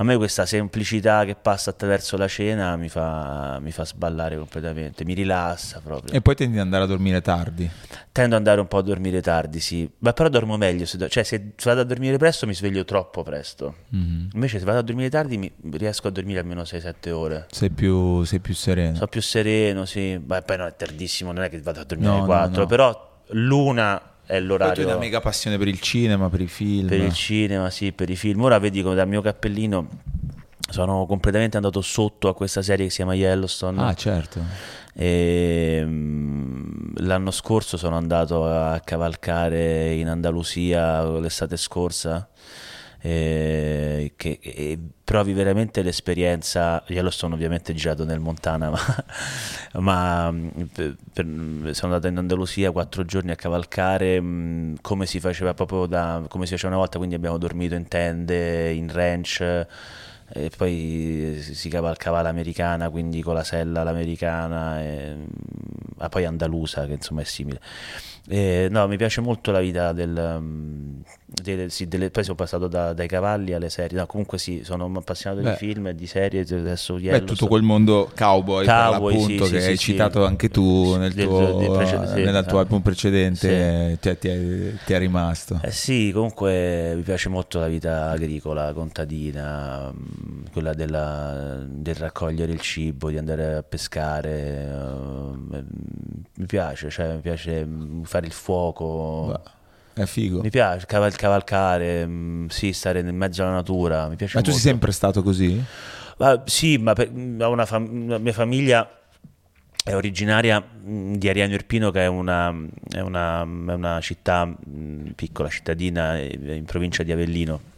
[0.00, 5.04] a me questa semplicità che passa attraverso la cena mi fa, mi fa sballare completamente,
[5.04, 6.14] mi rilassa proprio.
[6.14, 7.70] E poi tendi ad andare a dormire tardi?
[8.10, 11.08] Tendo ad andare un po' a dormire tardi, sì, ma però dormo meglio, se do-
[11.08, 14.28] cioè se vado a dormire presto mi sveglio troppo presto, mm-hmm.
[14.32, 17.46] invece se vado a dormire tardi mi riesco a dormire almeno 6-7 ore.
[17.50, 18.94] Sei più, sei più sereno?
[18.94, 22.10] Sono più sereno, sì, ma poi no, è tardissimo, non è che vado a dormire
[22.10, 22.66] alle 4, no, no.
[22.66, 24.74] però l'una è l'orario.
[24.74, 26.86] Poi tu hai una mega passione per il cinema, per i film.
[26.86, 28.42] Per il cinema, sì, per i film.
[28.42, 29.88] Ora vedi come dal mio cappellino
[30.70, 33.82] sono completamente andato sotto a questa serie che si chiama Yellowstone.
[33.82, 34.40] Ah, certo.
[34.94, 42.28] E, mm, l'anno scorso sono andato a cavalcare in Andalusia l'estate scorsa
[43.02, 50.30] eh, che eh, provi veramente l'esperienza, io lo sono ovviamente girato nel Montana, ma, ma
[50.30, 51.24] mm, per, per,
[51.74, 56.22] sono andato in Andalusia quattro giorni a cavalcare mh, mm, come si faceva proprio da,
[56.28, 59.66] come si faceva una volta, quindi abbiamo dormito in tende, in ranch
[60.32, 65.16] e poi si cavalcava l'americana, quindi con la sella l'americana, e,
[65.98, 67.60] ah, poi andalusa che insomma è simile.
[68.32, 71.00] E, no, mi piace molto la vita del, mm,
[71.42, 74.88] delle, sì, delle, poi sono passato da, dai cavalli alle serie, no, comunque sì, sono
[74.94, 75.50] appassionato Beh.
[75.50, 79.60] di film e di serie, adesso Beh, tutto quel mondo cowboy, cowboy appunto, sì, che
[79.60, 84.28] sì, hai citato anche tu nel tuo, del, preced- nel tuo album precedente, cioè, ti,
[84.28, 85.58] è, ti, è, rimasto.
[85.62, 92.52] Eh sì, comunque mi piace molto la vita agricola, contadina, mm, quella della, del raccogliere
[92.52, 95.64] il cibo, di andare a pescare, uh,
[96.36, 97.66] mi piace, cioè mi piace
[98.04, 99.26] fare il fuoco.
[99.26, 99.58] Beh
[100.02, 100.40] è figo.
[100.40, 104.08] Mi piace caval- cavalcare, mh, mm, sì, stare in mezzo alla natura.
[104.08, 105.62] Mi piace ma tu sei sempre stato così?
[106.18, 108.88] Ma, sì, ma per, una fam- la mia famiglia
[109.82, 112.54] è originaria mm, di Ariano Irpino, che è una,
[112.88, 117.68] è una, è una città mm, piccola, cittadina eh, in provincia di Avellino.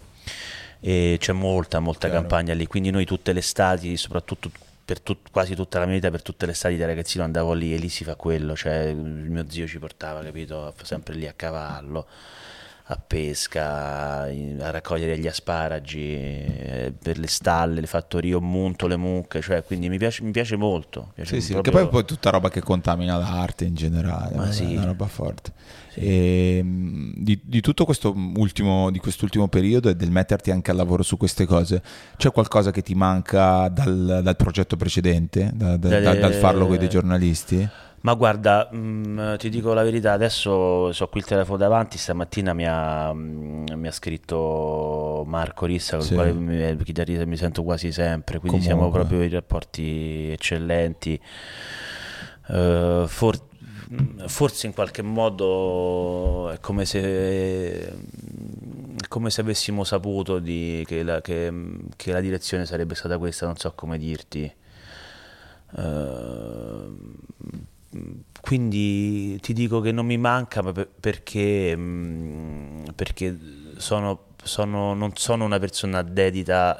[0.81, 2.21] E c'è molta, molta Chiaro.
[2.21, 2.67] campagna lì.
[2.67, 4.51] Quindi noi tutte le estati, soprattutto
[4.93, 7.73] per tut, quasi tutta la mia vita, per tutte le estati da ragazzino andavo lì
[7.73, 12.07] e lì si fa quello, cioè mio zio ci portava, capito, sempre lì a cavallo,
[12.85, 18.99] a pesca, a raccogliere gli asparagi, eh, per le stalle, le fattorie, un munto, le
[18.99, 21.01] mucche, cioè quindi mi piace, mi piace molto.
[21.01, 21.73] Mi piace sì, sì, proprio...
[21.73, 24.75] perché poi è tutta roba che contamina l'arte in generale, Ma sì.
[24.75, 25.53] è una roba forte.
[25.95, 30.77] E, ehm, di, di, tutto questo ultimo, di quest'ultimo periodo e del metterti anche al
[30.77, 31.83] lavoro su queste cose,
[32.17, 36.79] c'è qualcosa che ti manca dal, dal progetto precedente, da, da, dal, dal farlo con
[36.79, 37.69] dei giornalisti?
[38.03, 42.53] Ma guarda, mh, mm, ti dico la verità, adesso ho qui il telefono davanti, stamattina
[42.53, 46.13] mi ha, mh, mm, mi ha scritto Marco Rissa, con sì.
[46.13, 48.67] il quale mi, chitarrista mi sento quasi sempre, quindi Comunque.
[48.67, 51.21] siamo proprio in rapporti eccellenti.
[52.49, 53.39] Uh, for,
[54.27, 57.93] forse in qualche modo è come se,
[59.09, 61.53] come se avessimo saputo di, che, la, che,
[61.97, 64.53] che, la, direzione sarebbe stata questa, non so come dirti.
[65.73, 66.95] Uh,
[68.41, 71.77] quindi ti dico che non mi manca perché,
[72.95, 73.39] perché
[73.77, 76.79] sono, sono, non sono una persona dedita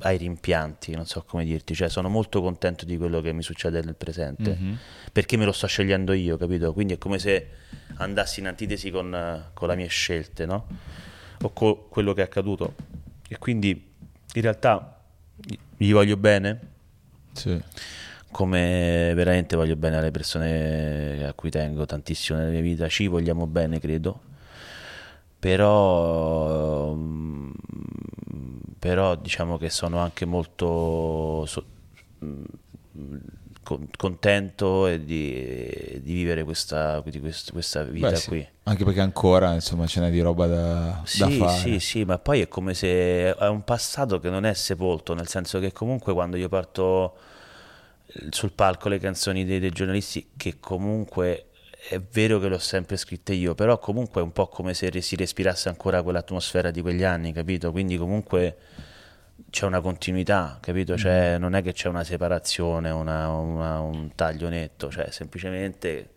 [0.00, 3.82] ai rimpianti, non so come dirti, cioè sono molto contento di quello che mi succede
[3.82, 4.74] nel presente, mm-hmm.
[5.12, 6.72] perché me lo sto scegliendo io, capito?
[6.72, 7.48] Quindi è come se
[7.96, 10.66] andassi in antitesi con, con le mie scelte, no?
[11.42, 12.74] O con quello che è accaduto
[13.32, 13.70] e quindi
[14.34, 15.00] in realtà
[15.76, 16.60] gli voglio bene.
[17.32, 17.62] Sì.
[18.32, 23.46] Come veramente voglio bene alle persone a cui tengo tantissimo nella mia vita, ci vogliamo
[23.46, 24.20] bene, credo.
[25.38, 27.50] Però, mm,
[28.80, 31.66] però diciamo che sono anche molto so-
[33.62, 38.28] con- contento di, di vivere questa, di quest- questa vita Beh, sì.
[38.28, 38.48] qui.
[38.64, 41.58] Anche perché ancora insomma ce n'è di roba da, da Sì, fare.
[41.58, 45.28] sì, sì, ma poi è come se è un passato che non è sepolto, nel
[45.28, 47.16] senso che comunque quando io parto
[48.30, 51.49] sul palco le canzoni dei, dei giornalisti, che comunque
[51.88, 55.16] è vero che l'ho sempre scritte io, però comunque è un po' come se si
[55.16, 57.70] respirasse ancora quell'atmosfera di quegli anni, capito?
[57.72, 58.56] Quindi comunque
[59.50, 60.96] c'è una continuità, capito?
[60.96, 61.40] Cioè, Mm.
[61.40, 66.10] non è che c'è una separazione, una- una- un taglio netto, cioè semplicemente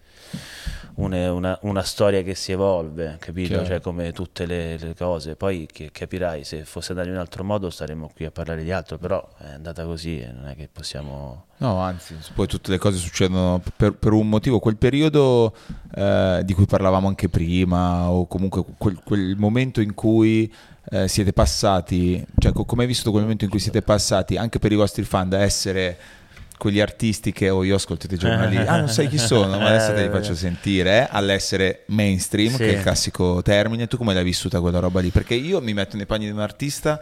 [0.96, 3.54] una, una- una storia che si evolve, capito?
[3.54, 3.66] Chiaro.
[3.66, 5.36] Cioè, come tutte le, le cose.
[5.36, 8.72] Poi che, capirai, se fosse andato in un altro modo staremmo qui a parlare di
[8.72, 11.46] altro, però è andata così e non è che possiamo...
[11.58, 14.60] No, anzi, poi tutte le cose succedono per, per un motivo.
[14.60, 15.56] Quel periodo
[15.96, 20.54] eh, di cui parlavamo anche prima, o comunque quel, quel momento in cui
[20.92, 24.60] eh, siete passati, cioè co- come hai vissuto quel momento in cui siete passati anche
[24.60, 25.98] per i vostri fan da essere
[26.64, 29.94] quegli artisti che oh, io ascolto i giornali, ah non sai chi sono, ma adesso
[29.94, 32.58] te li faccio sentire, eh, all'essere mainstream, Sì.
[32.60, 33.86] che è il classico termine.
[33.88, 35.10] Tu come l'hai vissuta quella roba lì?
[35.10, 37.02] Perché io mi metto nei panni di un artista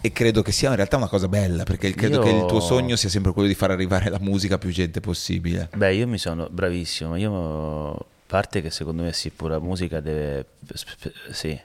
[0.00, 2.58] e credo che sia in realtà una cosa bella, perché credo Io- che il tuo
[2.58, 5.68] sogno sia sempre quello di far arrivare la musica a più gente possibile.
[5.76, 8.04] Beh, io mi sono bravissimo, io...
[8.26, 10.44] Parte che secondo me sì, pure la musica deve...
[11.30, 11.58] Sì.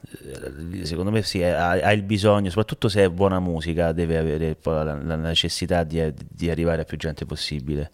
[0.00, 4.56] Eh, Secondo me sì, ha, ha il bisogno, soprattutto se è buona musica, deve avere
[4.62, 7.90] la, la necessità di, di arrivare a più gente possibile.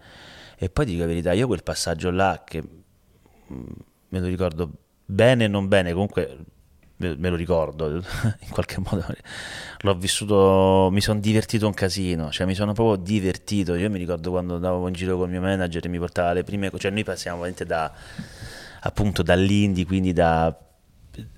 [0.56, 3.64] E poi dico la verità, io quel passaggio là che mm,
[4.08, 4.70] me lo ricordo
[5.04, 6.38] bene e non bene, comunque
[6.96, 9.04] me, lo ricordo in qualche modo.
[9.80, 13.74] L'ho vissuto, mi sono divertito un casino, cioè mi sono proprio divertito.
[13.74, 16.44] Io mi ricordo quando andavo in giro con il mio manager e mi portava le
[16.44, 17.92] prime, cioè noi passiamo veramente da
[18.80, 20.56] appunto dall'indie, quindi da,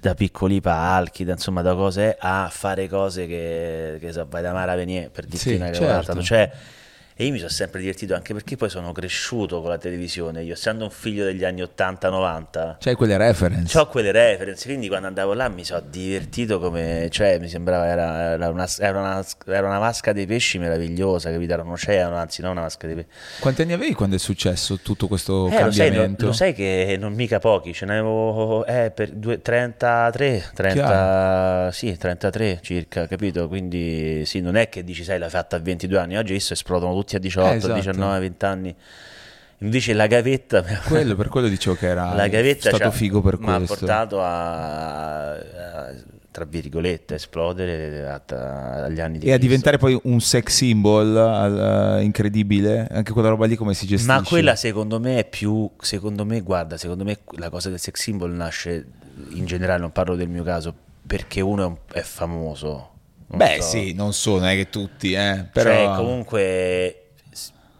[0.00, 4.52] da piccoli palchi, da, insomma da cose a fare cose che, che so, vai da
[4.52, 6.22] Mara Venier per dirti Sì, una certo.
[6.22, 6.50] Cioè,
[7.18, 10.52] e io mi sono sempre divertito anche perché poi sono cresciuto con la televisione, io
[10.52, 12.76] essendo un figlio degli anni 80-90.
[12.78, 13.78] C'hai quelle reference.
[13.78, 18.32] Ho quelle reference, quindi quando andavo là mi sono divertito come, cioè mi sembrava era,
[18.32, 21.54] era una, era, una, era una vasca dei pesci meravigliosa, capito?
[21.54, 23.08] Era un oceano, anzi non una vasca dei pesci.
[23.40, 26.26] Quanti anni avevi quando è successo tutto questo Eh, lo sai, cambiamento?
[26.26, 31.70] lo sai che non mica pochi, ce n'avevo eh, per due- 33, 30, Chiaro.
[31.70, 33.48] sì, 33 circa, capito?
[33.48, 37.04] Quindi sì, non è che dici, sai, l'hai fatta a 22 anni, oggi esplodono tutti
[37.14, 37.74] a 18, Eh, esatto.
[37.74, 38.74] 19, 20 anni.
[39.60, 40.62] Invece la gavetta...
[40.86, 43.76] Quello, per quello dicevo che era la gavetta stato figo per mi ha questo.
[43.76, 45.94] portato a, a-
[46.30, 48.22] tra virgolette a esplodere a-
[48.84, 49.38] agli anni di E a Cristo.
[49.38, 54.12] diventare poi un sex symbol al- incredibile, anche quella roba lì come si gestisce.
[54.12, 57.98] ma quella secondo me è più secondo me guarda secondo me la cosa del sex
[57.98, 58.84] symbol nasce
[59.30, 60.74] in generale non parlo del mio caso
[61.06, 62.90] perché uno è, un- è famoso
[63.28, 63.68] Non Beh so.
[63.68, 65.70] sì, non so, non è che tutti, eh, però...
[65.70, 67.02] Cioè, comunque,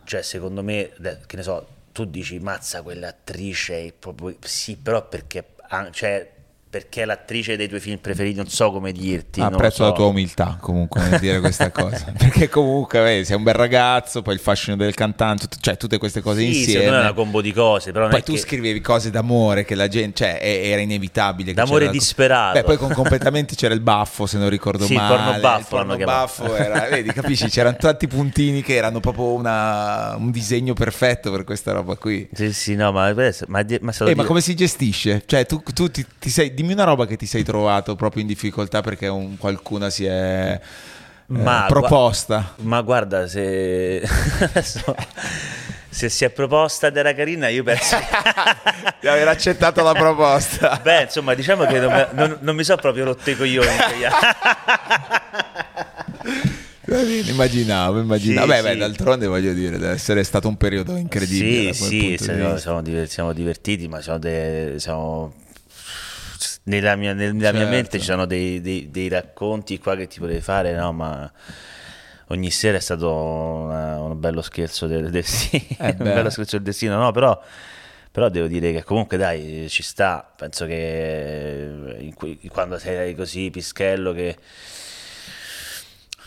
[0.05, 0.91] cioè, secondo me,
[1.27, 4.37] che ne so, tu dici, mazza, quell'attrice, proprio...
[4.41, 5.45] sì, però perché,
[5.93, 6.33] cioè,
[6.77, 9.41] perché è l'attrice dei tuoi film preferiti, non so come dirti.
[9.41, 9.85] Apprezzo so.
[9.85, 14.21] la tua umiltà comunque nel dire questa cosa perché comunque vedi, sei un bel ragazzo
[14.23, 17.13] poi il fascino del cantante cioè tutte queste cose Sì, secondo me è insieme una
[17.15, 20.81] combo di cose, però poi tu che- scrivevi cose d'amore che la gente cioè era
[20.81, 22.59] inevitabile che D'amore disperato.
[22.59, 25.59] beh poi con completamente c'era il baffo se non ricordo Sì, il male porno baffo
[25.61, 30.75] il porno baffo era vedi capisci c'erano tanti puntini che erano proprio una- un disegno
[30.75, 34.55] perfetto per questa roba qui Sì, sì, no, ma, ma, ma Eh, ma come si
[34.55, 35.23] gestisce?
[35.27, 38.29] Cioè, tu, tu ti, ti sei, dimmi una roba che ti sei trovato proprio in
[38.29, 40.61] difficoltà perché un, qualcuna si è eh,
[41.27, 42.55] Ma proposta.
[42.63, 44.03] Ma guarda, se...
[45.89, 47.97] se si è proposta ed era carina, io penso...
[49.01, 50.81] Di aver accettato la proposta.
[50.83, 53.69] Beh, insomma, diciamo che non, non- non mi so proprio rotto i coglioni.
[56.85, 58.53] bene, Immaginavo, immaginavo.
[58.53, 58.79] Sì, beh, beh, sì.
[58.79, 61.73] d'altronde voglio dire, deve essere stato un periodo incredibile.
[61.73, 65.33] Sì, sì, di siamo, diver- siamo divertiti, ma siamo, de- siamo-
[66.67, 67.67] nella mia, nella mia Certo.
[67.69, 70.93] mente ci sono dei, dei- dei racconti qua che ti potevi fare, no?
[70.93, 71.31] Ma
[72.29, 76.65] ogni sera è stato una- un bello scherzo del destino, Eh un bello scherzo del
[76.65, 77.13] destino, no?
[77.13, 77.41] Però,
[78.11, 84.13] però devo dire che comunque dai, ci sta, penso che cui- quando sei così pischello
[84.13, 84.37] che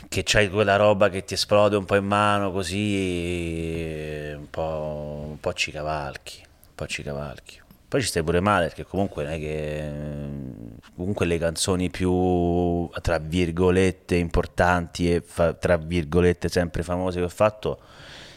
[0.08, 5.40] che c'hai quella roba che ti esplode un po' in mano così un po', un
[5.40, 7.60] po' ci cavalchi un po' ci cavalchi
[7.90, 9.92] poi ci stai pure male perché comunque non è che
[10.96, 17.30] comunque le canzoni più tra virgolette importanti e fa, tra virgolette sempre famose che ho
[17.30, 17.80] fatto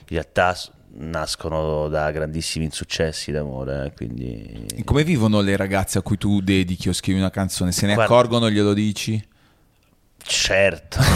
[0.09, 0.57] in realtà
[0.94, 6.88] nascono da grandissimi insuccessi d'amore eh, quindi come vivono le ragazze a cui tu dedichi
[6.88, 7.72] o scrivi una canzone?
[7.72, 9.22] Se ne Guarda, accorgono glielo dici?
[10.24, 10.98] Certo.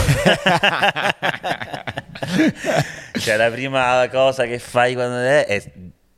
[3.17, 5.71] Cioè la prima cosa che fai quando è, è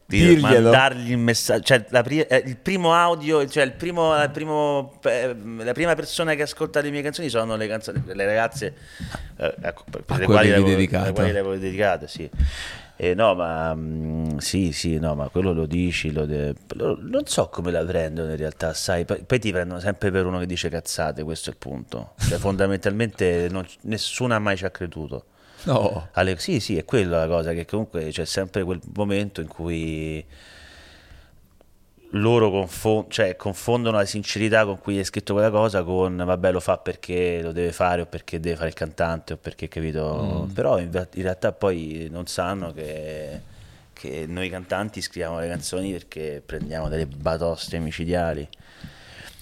[0.10, 0.72] Dirglielo.
[0.72, 5.36] mandargli il messaggio, cioè pri- eh, il primo audio, cioè il primo, il primo, eh,
[5.58, 8.74] la prima persona che ascolta le mie canzoni sono le, canzoni, le ragazze
[9.38, 12.28] eh, ecco, per, per le, quali le, le quali le avevo dedicate, sì.
[13.02, 16.98] Eh, no, ma mh, mm, sì, sì, no, ma quello lo dici, lo de- lo,
[17.00, 20.40] non so come la prendono in realtà, sai, poi, poi, ti prendono sempre per uno
[20.40, 22.14] che dice cazzate, questo è il punto.
[22.18, 25.26] Cioè, fondamentalmente non, nessuno ha mai ci ha creduto.
[25.64, 26.08] No.
[26.14, 30.26] Ale, sì, sì, è quella la cosa, che comunque c'è sempre quel momento in cui
[32.14, 36.60] loro confon- cioè, confondono la sincerità con cui è scritto quella cosa con vabbè lo
[36.60, 40.54] fa perché lo deve fare o perché deve fare il cantante o perché capito mm.
[40.54, 43.42] però in, in, realtà poi non sanno che,
[43.94, 48.48] che noi cantanti scriviamo le canzoni perché prendiamo delle batoste micidiali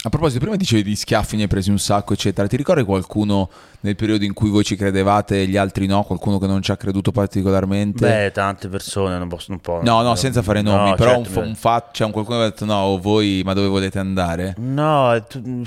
[0.08, 2.48] a proposito, prima dicevi di schiaffi, ne hai presi un sacco, eccetera.
[2.48, 3.50] Ti ricordi qualcuno
[3.82, 6.04] nel periodo in cui voi ci credevate e gli altri no?
[6.04, 8.08] Qualcuno che non ci ha creduto particolarmente?
[8.08, 9.82] Beh, tante persone, non posso un po'.
[9.84, 12.44] No, no, senza fare nomi, no, però certo, un, un fatto, cioè un qualcuno che
[12.44, 14.56] ha detto no, voi, ma dove volete andare?
[14.58, 15.64] No, tu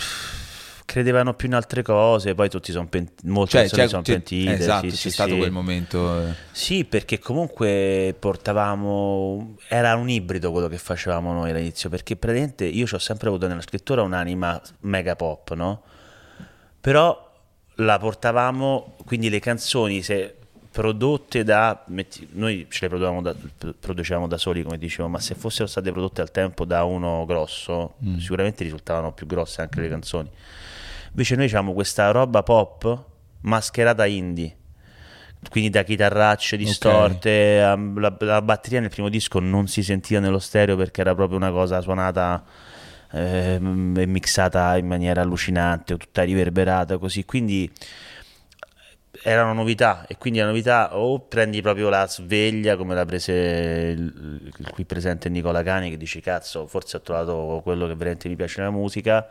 [0.90, 4.54] credevano più in altre cose, poi tutti sono pent- molte cioè, persone sono pentite.
[4.54, 5.38] Esatto, sì, c'è sì, stato sì.
[5.38, 6.20] quel momento.
[6.20, 6.34] Eh.
[6.50, 9.54] Sì, perché comunque portavamo...
[9.68, 13.46] Era un ibrido quello che facevamo noi all'inizio, perché praticamente io ci ho sempre avuto
[13.46, 15.82] nella scrittura un'anima mega pop, no?
[16.80, 17.30] Però
[17.76, 20.38] la portavamo, quindi le canzoni, se
[20.72, 23.34] prodotte da metti, noi ce le producevamo da,
[23.78, 27.94] producevamo da soli come dicevo ma se fossero state prodotte al tempo da uno grosso
[28.04, 28.18] mm.
[28.18, 30.30] sicuramente risultavano più grosse anche le canzoni
[31.10, 33.04] Invece noi abbiamo questa roba pop
[33.42, 34.56] mascherata indie.
[35.48, 37.94] Quindi da chitarracce distorte, okay.
[37.94, 41.50] la, la, batteria nel primo disco non si sentiva nello stereo perché era proprio una
[41.50, 42.44] cosa suonata
[43.12, 47.24] eh, e mixata in maniera allucinante, tutta riverberata così.
[47.24, 47.70] Quindi
[49.22, 53.32] era una novità e quindi la novità o prendi proprio la sveglia come l'ha prese
[53.96, 58.28] il, il qui presente Nicola Cani che dice cazzo forse ho trovato quello che veramente
[58.28, 59.26] mi piace nella musica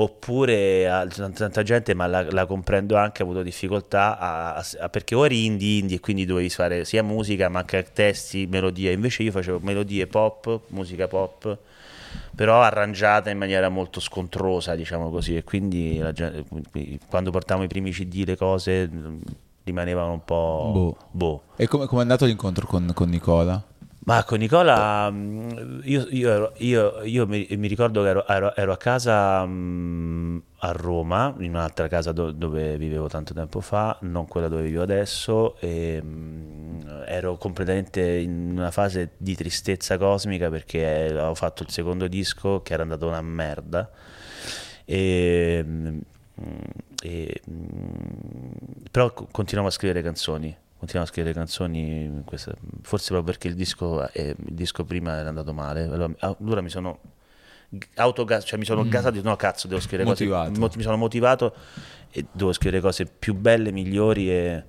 [0.00, 5.14] oppure a, tanta gente, ma la, la, comprendo anche, ha avuto difficoltà a, a, perché
[5.14, 9.32] ora indie, indie e quindi dovevi fare sia musica ma anche testi, melodie, invece io
[9.32, 11.58] facevo melodie pop, musica pop,
[12.34, 16.44] però arrangiata in maniera molto scontrosa, diciamo così, e quindi gente,
[17.08, 18.88] quando portavamo i primi CD le cose
[19.64, 20.70] rimanevano un po'...
[20.72, 20.96] Boh.
[21.10, 21.42] boh.
[21.56, 23.62] E come è andato l'incontro con, con Nicola?
[24.08, 28.72] Ma con Nicola, mm, io, io, io, io mi, mi, ricordo che ero, ero, ero
[28.72, 34.26] a casa um, a Roma, in un'altra casa do, dove vivevo tanto tempo fa, non
[34.26, 40.86] quella dove vivo adesso, e um, ero completamente in una fase di tristezza cosmica perché
[41.10, 43.90] avevo fatto il secondo disco che era andato una merda.
[44.86, 45.98] E, mm,
[47.02, 47.42] e,
[48.90, 54.08] però continuavo a scrivere canzoni continuavo a scrivere canzoni, questa, forse proprio perché il disco,
[54.12, 57.00] eh, il disco prima era andato male, allora, allora mi sono
[57.96, 58.88] autogas, cioè mi sono mm.
[58.88, 60.58] gasato, no cazzo, devo scrivere motivato.
[60.58, 61.54] cose, mi sono motivato
[62.10, 64.64] e devo scrivere cose più belle, migliori e,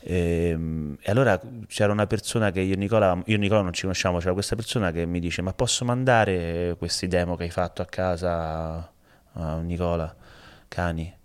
[0.00, 3.82] e, e, allora c'era una persona che io e Nicola, io e Nicola non ci
[3.82, 7.82] conosciamo, c'era questa persona che mi dice ma posso mandare questi demo che hai fatto
[7.82, 8.90] a casa
[9.32, 10.14] a Nicola
[10.66, 11.15] Cani?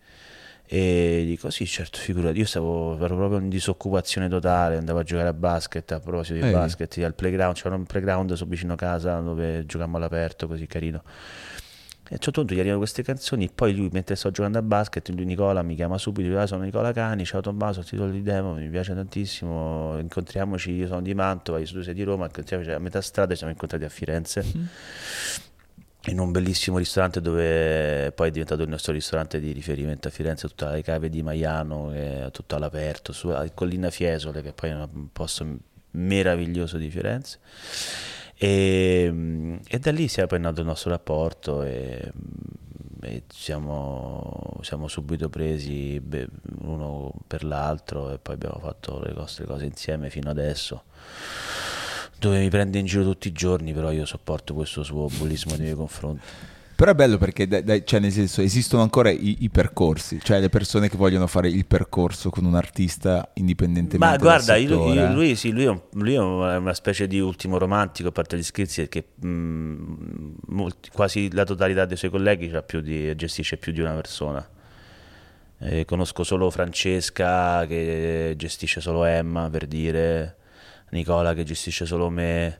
[0.74, 5.28] E dico sì, certo, figurati, io stavo, ero proprio in disoccupazione totale, andavo a giocare
[5.28, 6.54] a basket, a proposito di Ehi.
[6.54, 11.04] basket, al playground, c'era un playground so vicino a casa dove giocavamo all'aperto, così carino.
[11.04, 14.60] E a un certo punto gli arrivano queste canzoni, e poi lui mentre sto giocando
[14.60, 18.10] a basket, lui Nicola mi chiama subito, dice, ah, sono Nicola Cani, ciao Tommaso, titolo
[18.10, 22.28] di demo, mi piace tantissimo, incontriamoci, io sono di Mantova, io tu sei di Roma,
[22.28, 24.42] incontriamoci a metà strada, ci siamo incontrati a Firenze.
[24.42, 24.66] Mm
[26.06, 30.48] in un bellissimo ristorante dove poi è diventato il nostro ristorante di riferimento a Firenze,
[30.48, 31.94] tutte le cave di Maiano,
[32.32, 35.46] tutto all'aperto, su a Collina Fiesole, che poi è un posto
[35.92, 37.40] meraviglioso di Firenze.
[38.36, 42.12] E, e da lì si è poi nato il nostro rapporto e,
[43.04, 46.02] e siamo, siamo, subito presi
[46.62, 50.86] uno per l'altro e poi abbiamo fatto le nostre cose insieme fino adesso
[52.22, 55.62] dove mi prende in giro tutti i giorni, però io sopporto questo suo bullismo nei
[55.62, 56.22] miei confronti.
[56.76, 60.40] Però è bello perché, dai, dai, cioè, nel senso, esistono ancora i, i, percorsi, cioè
[60.40, 65.12] le persone che vogliono fare il percorso con un artista indipendentemente Ma guarda, io, io,
[65.12, 68.44] lui, sì, lui, è un, lui, è una specie di ultimo romantico, a parte gli
[68.44, 73.82] scherzi, perché mh, molti, quasi la totalità dei suoi colleghi più di, gestisce più di
[73.82, 74.48] una persona.
[75.60, 80.38] Eh, conosco solo Francesca che gestisce solo Emma, per dire,
[80.92, 82.60] Nicola che gestisce solo me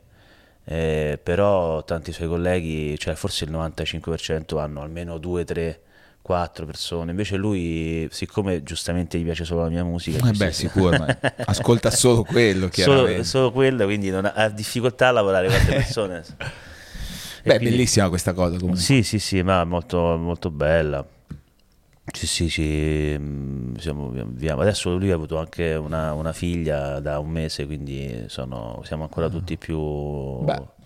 [0.64, 5.82] eh, però tanti suoi colleghi, cioè forse il 95% hanno almeno 2, 3,
[6.22, 10.30] 4 persone, invece lui siccome giustamente gli piace solo la mia musica...
[10.30, 11.04] Eh beh sicuro,
[11.46, 15.74] ascolta solo quello solo, solo, quello, quindi non ha, ha, difficoltà a lavorare con altre
[15.74, 16.24] persone.
[17.44, 18.80] beh, quindi, bellissima questa cosa comunque.
[18.80, 21.06] Sì, sì, sì, ma molto, molto bella.
[22.04, 24.62] Sì, sì, sì, mm, siamo, viviamo.
[24.62, 29.28] Adesso lui ha avuto anche una, una, figlia da un mese, quindi sono, siamo ancora
[29.28, 29.32] mm.
[29.32, 29.80] tutti più...
[30.44, 30.80] Beh.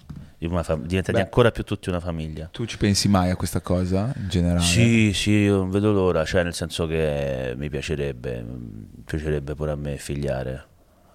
[0.62, 2.50] Fam- diventati Beh, ancora più tutti una famiglia.
[2.52, 4.64] Tu ci pensi mai a questa cosa in generale?
[4.64, 9.72] Sì, sì, io non vedo l'ora, cioè nel senso che mi piacerebbe, mi piacerebbe pure
[9.72, 10.66] a me figliare.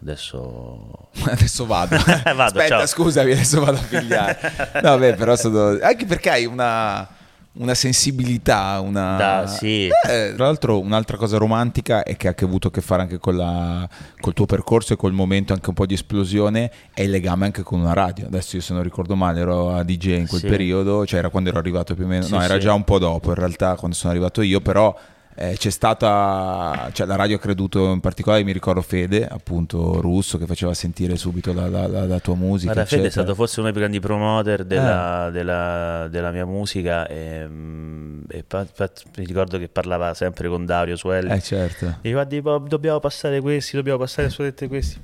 [0.01, 1.11] Adesso...
[1.30, 1.96] adesso vado.
[2.24, 2.86] vado Aspetta, ciao.
[2.86, 4.38] scusami, adesso vado a figliare.
[4.82, 5.78] No, beh, però sono...
[5.80, 7.07] Anche perché hai una
[7.53, 9.16] una sensibilità, una...
[9.16, 9.88] Da, sì.
[9.88, 13.36] eh, tra l'altro un'altra cosa romantica è che ha avuto a che fare anche con
[13.36, 13.88] la,
[14.20, 17.62] col tuo percorso e col momento anche un po' di esplosione è il legame anche
[17.62, 18.26] con una radio.
[18.26, 20.46] Adesso io se non ricordo male ero a DJ in quel sì.
[20.46, 22.98] periodo, cioè era quando ero arrivato più o meno, sì, no era già un po'
[22.98, 24.96] dopo in realtà quando sono arrivato io, però
[25.41, 30.36] eh, c'è stata, cioè la radio ha creduto in particolare, mi ricordo Fede, appunto russo,
[30.36, 32.74] che faceva sentire subito la, la, la, la tua musica.
[32.74, 35.30] Guarda, Fede è stato forse uno dei più grandi promoter della, eh.
[35.30, 40.66] della, della mia musica e, mm, e pa, pa, mi ricordo che parlava sempre con
[40.66, 41.30] Dario Suelli.
[41.30, 41.97] Eh certo.
[42.03, 45.01] E guardi, dobbiamo passare questi, dobbiamo passare solamente questi.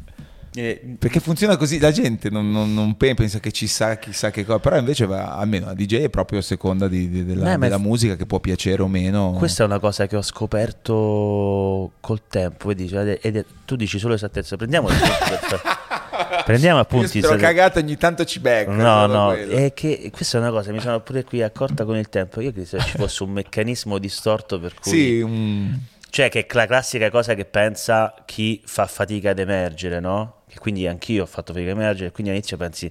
[0.54, 4.44] Eh, perché funziona così, la gente non, non, non, pensa che ci sa chissà che
[4.44, 7.58] cosa, però invece va, almeno la DJ è proprio a seconda di, di, della, eh,
[7.58, 9.32] della musica che può piacere o meno.
[9.32, 13.98] Questa è una cosa che ho scoperto col tempo, vedi, cioè, ed è, tu dici
[13.98, 14.88] solo esattezza, prendiamo
[16.44, 17.18] Prendiamo appunti.
[17.18, 18.70] Io cagato ogni tanto ci becco.
[18.70, 22.08] No, no, è che questa è una cosa, mi sono pure qui accorta con il
[22.08, 22.40] tempo.
[22.40, 24.90] Io credo che ci fosse un meccanismo distorto per cui...
[24.90, 25.76] Sì, un...
[26.08, 30.35] Cioè che è la classica cosa che pensa chi fa fatica ad emergere, no?
[30.48, 32.90] Che quindi anch'io ho fatto a emergere, quindi all'inizio pensi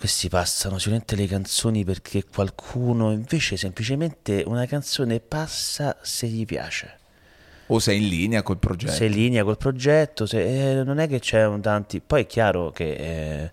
[0.00, 6.98] questi passano sicuramente le canzoni perché qualcuno invece semplicemente una canzone passa se gli piace.
[7.66, 8.92] O sei in linea col progetto.
[8.92, 12.00] Sei in linea col progetto, se, eh, non è che c'è un tanti...
[12.00, 13.52] Poi è chiaro che eh,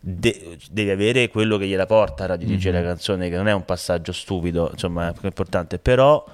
[0.00, 2.86] de- devi avere quello che gliela porta a dirigere mm-hmm.
[2.86, 6.24] la canzone, che non è un passaggio stupido, insomma è importante, però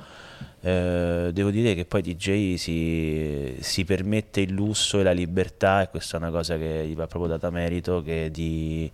[0.65, 5.89] eh, devo dire che poi DJ si, si, permette il lusso e la libertà e
[5.89, 8.89] questa è una cosa che gli va proprio data merito che di,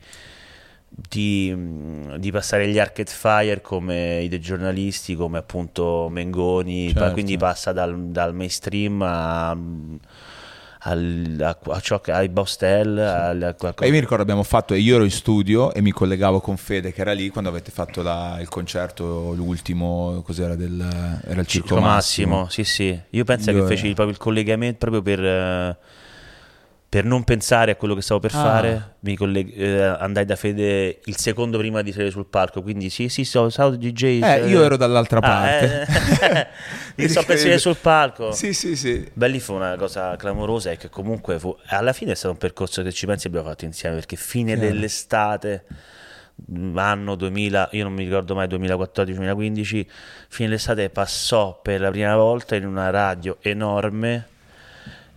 [0.88, 1.54] di,
[2.16, 7.12] di passare gli Arcade Fire come i dei giornalisti come appunto Mengoni certo.
[7.12, 9.54] quindi passa dal, dal mainstream a
[10.81, 13.55] al, a, a ciò che, ai Bostel.
[13.59, 13.64] Sì.
[13.66, 16.93] A, io mi ricordo abbiamo fatto, io ero in studio e mi collegavo con Fede
[16.93, 21.68] che era lì quando avete fatto la, il concerto, l'ultimo, cos'era, del, era il Circo,
[21.68, 22.43] Circo Massimo.
[22.43, 22.49] Massimo.
[22.51, 25.20] Sì, sì, io penso io che feci proprio il collegamento proprio per...
[25.20, 25.97] Uh,
[26.91, 28.39] per non pensare a quello che stavo per ah.
[28.39, 32.62] fare, mi colleg- eh, andai da Fede il secondo prima di salire sul palco.
[32.62, 34.22] Quindi, sì, sì, so, so DJ.
[34.22, 35.87] Eh, io ero dall'altra ah, parte.
[36.22, 36.47] Eh,
[37.03, 38.32] mi sto per salire sul palco.
[38.32, 39.09] Sì, sì, sì.
[39.12, 42.82] Belli fu una cosa clamorosa e che comunque fu, alla fine è stato un percorso
[42.82, 44.68] che ci pensi abbiamo fatto insieme perché fine Chiaro.
[44.72, 45.64] dell'estate
[46.74, 49.86] anno 2000, io non mi ricordo mai 2014-2015,
[50.28, 54.36] fine dell'estate passò per la prima volta in una radio enorme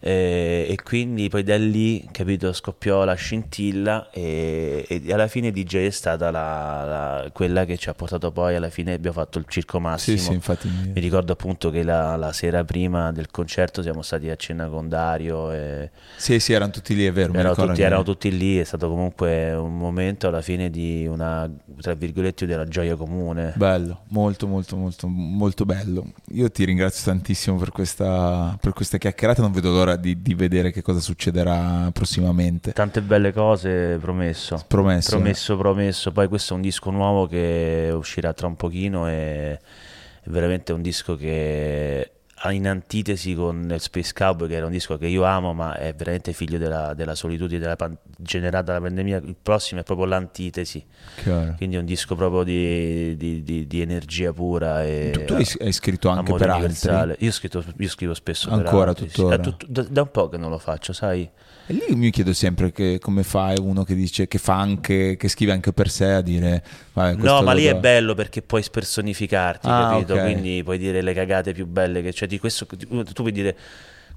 [0.04, 5.86] eh, e quindi poi da lì capito scoppiò la scintilla e, e alla fine DJ
[5.86, 9.46] è stata la, la, quella che ci ha portato poi alla fine abbiamo fatto il
[9.48, 10.68] circo massimo sì, sì, infatti...
[10.68, 14.90] mi ricordo appunto che la, la, sera prima del concerto siamo stati a cena con
[14.90, 18.64] Dario e sì sì erano tutti lì è vero erano tutti, erano tutti lì è
[18.64, 21.50] stato comunque un momento alla fine di una
[21.80, 23.54] tra virgolette della gioia comune.
[23.56, 26.06] Bello molto molto molto molto bello.
[26.30, 30.34] Io ti ringrazio tantissimo per questa, per questa chiacchierata non vedo l'ora l'ora di, di,
[30.34, 32.72] vedere che cosa succederà prossimamente.
[32.72, 34.64] Tante belle cose, promesso.
[34.68, 35.10] Promesso.
[35.12, 36.12] Promesso, promesso.
[36.12, 40.82] Poi questo è un disco nuovo che uscirà tra un pochino e è veramente un
[40.82, 42.12] disco che
[42.50, 46.34] in antitesi con Space Cowboy, che era un disco che io amo, ma è veramente
[46.34, 49.18] figlio della, della solitudine della pan- generata dalla pandemia.
[49.18, 50.84] Il prossimo è proprio l'antitesi,
[51.22, 51.54] Chiaro.
[51.58, 54.84] quindi è un disco proprio di, di- di- di energia pura.
[54.84, 57.12] E, Tu, tu hai, scritto anche per universale.
[57.12, 57.26] altri.
[57.26, 59.08] Io, scritto- io scrivo spesso Ancora, per altri.
[59.10, 59.16] sì.
[59.16, 59.36] tuttora?
[59.36, 61.30] È tut- da, da un po' che non lo faccio, sai?
[61.72, 65.30] E lì mi chiedo sempre che, come fa uno che dice che fa anche, che
[65.30, 66.62] scrive anche per sé a dire
[66.92, 67.80] "Vabbè, questo No, ma lì è do".
[67.80, 70.16] bello perché puoi spersonificarti, Ah, capito?
[70.16, 70.22] ok.
[70.22, 72.66] Quindi puoi dire le cagate più belle che c'è di questo.
[72.66, 73.58] Tu puoi dire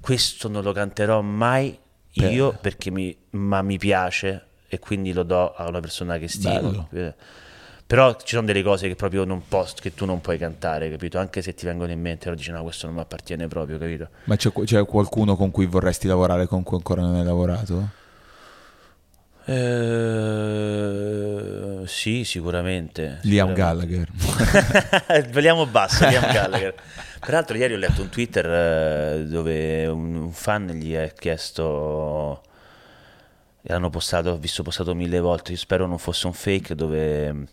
[0.01, 1.77] questo non lo canterò mai
[2.13, 6.27] Per- io perché mi, ma mi piace e quindi lo do a una persona che
[6.27, 6.59] stimo.
[6.59, 6.89] Bello.
[7.87, 11.19] Però ci sono delle cose che proprio non posso, che tu non puoi cantare, capito?
[11.19, 14.09] Anche se ti vengono in mente, lo dici no, questo non mi appartiene proprio, capito?
[14.23, 17.89] Ma c'è, c'è qualcuno con cui vorresti lavorare con cui ancora non hai lavorato?
[19.45, 20.65] Eh,
[21.85, 23.19] sì, sicuramente.
[23.21, 24.07] Liam sicuramente.
[24.07, 25.29] Gallagher.
[25.29, 26.73] Vogliamo basso, Liam Gallagher.
[27.19, 32.41] Peraltro ieri ho letto un Twitter eh, dove un, un fan gli ha chiesto,
[33.61, 37.47] l'hanno postato, ho visto postato mille volte, io spero non fosse un fake, dove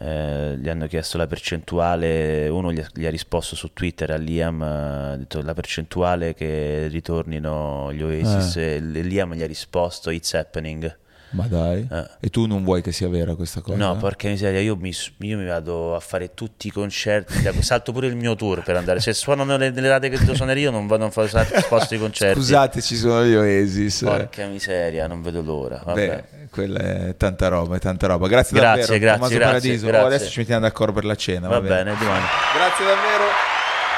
[0.00, 4.16] eh, gli hanno chiesto la percentuale, uno gli ha, gli ha risposto su Twitter a
[4.16, 10.10] Liam, eh, ha detto la percentuale che ritornino gli Oasis, e Liam gli ha risposto
[10.10, 10.96] It's happening.
[11.30, 11.86] Ma dai.
[11.90, 12.04] Eh.
[12.20, 13.76] E tu non vuoi che sia vera questa cosa?
[13.76, 18.06] No, porca miseria, io mi, io mi vado a fare tutti i concerti, salto pure
[18.06, 19.00] il mio tour per andare.
[19.00, 21.98] Se suonano le- nelle date che devo suonare io, non vado a fare sposto i
[21.98, 22.38] concerti.
[22.40, 24.02] Scusate, ci sono gli Oasis.
[24.04, 25.82] Porca miseria, non vedo l'ora.
[25.84, 26.06] Vabbè.
[26.30, 28.26] Beh, quella è tanta roba, è tanta roba.
[28.26, 29.86] Grazie, Grazie, davvero, grazie, Tommaso grazie, Paradiso.
[29.86, 30.06] Oh, grazie.
[30.06, 31.48] adesso ci mettiamo d'accordo per la cena.
[31.48, 31.84] Va va bene.
[31.84, 32.24] bene, domani.
[32.56, 33.57] Grazie davvero.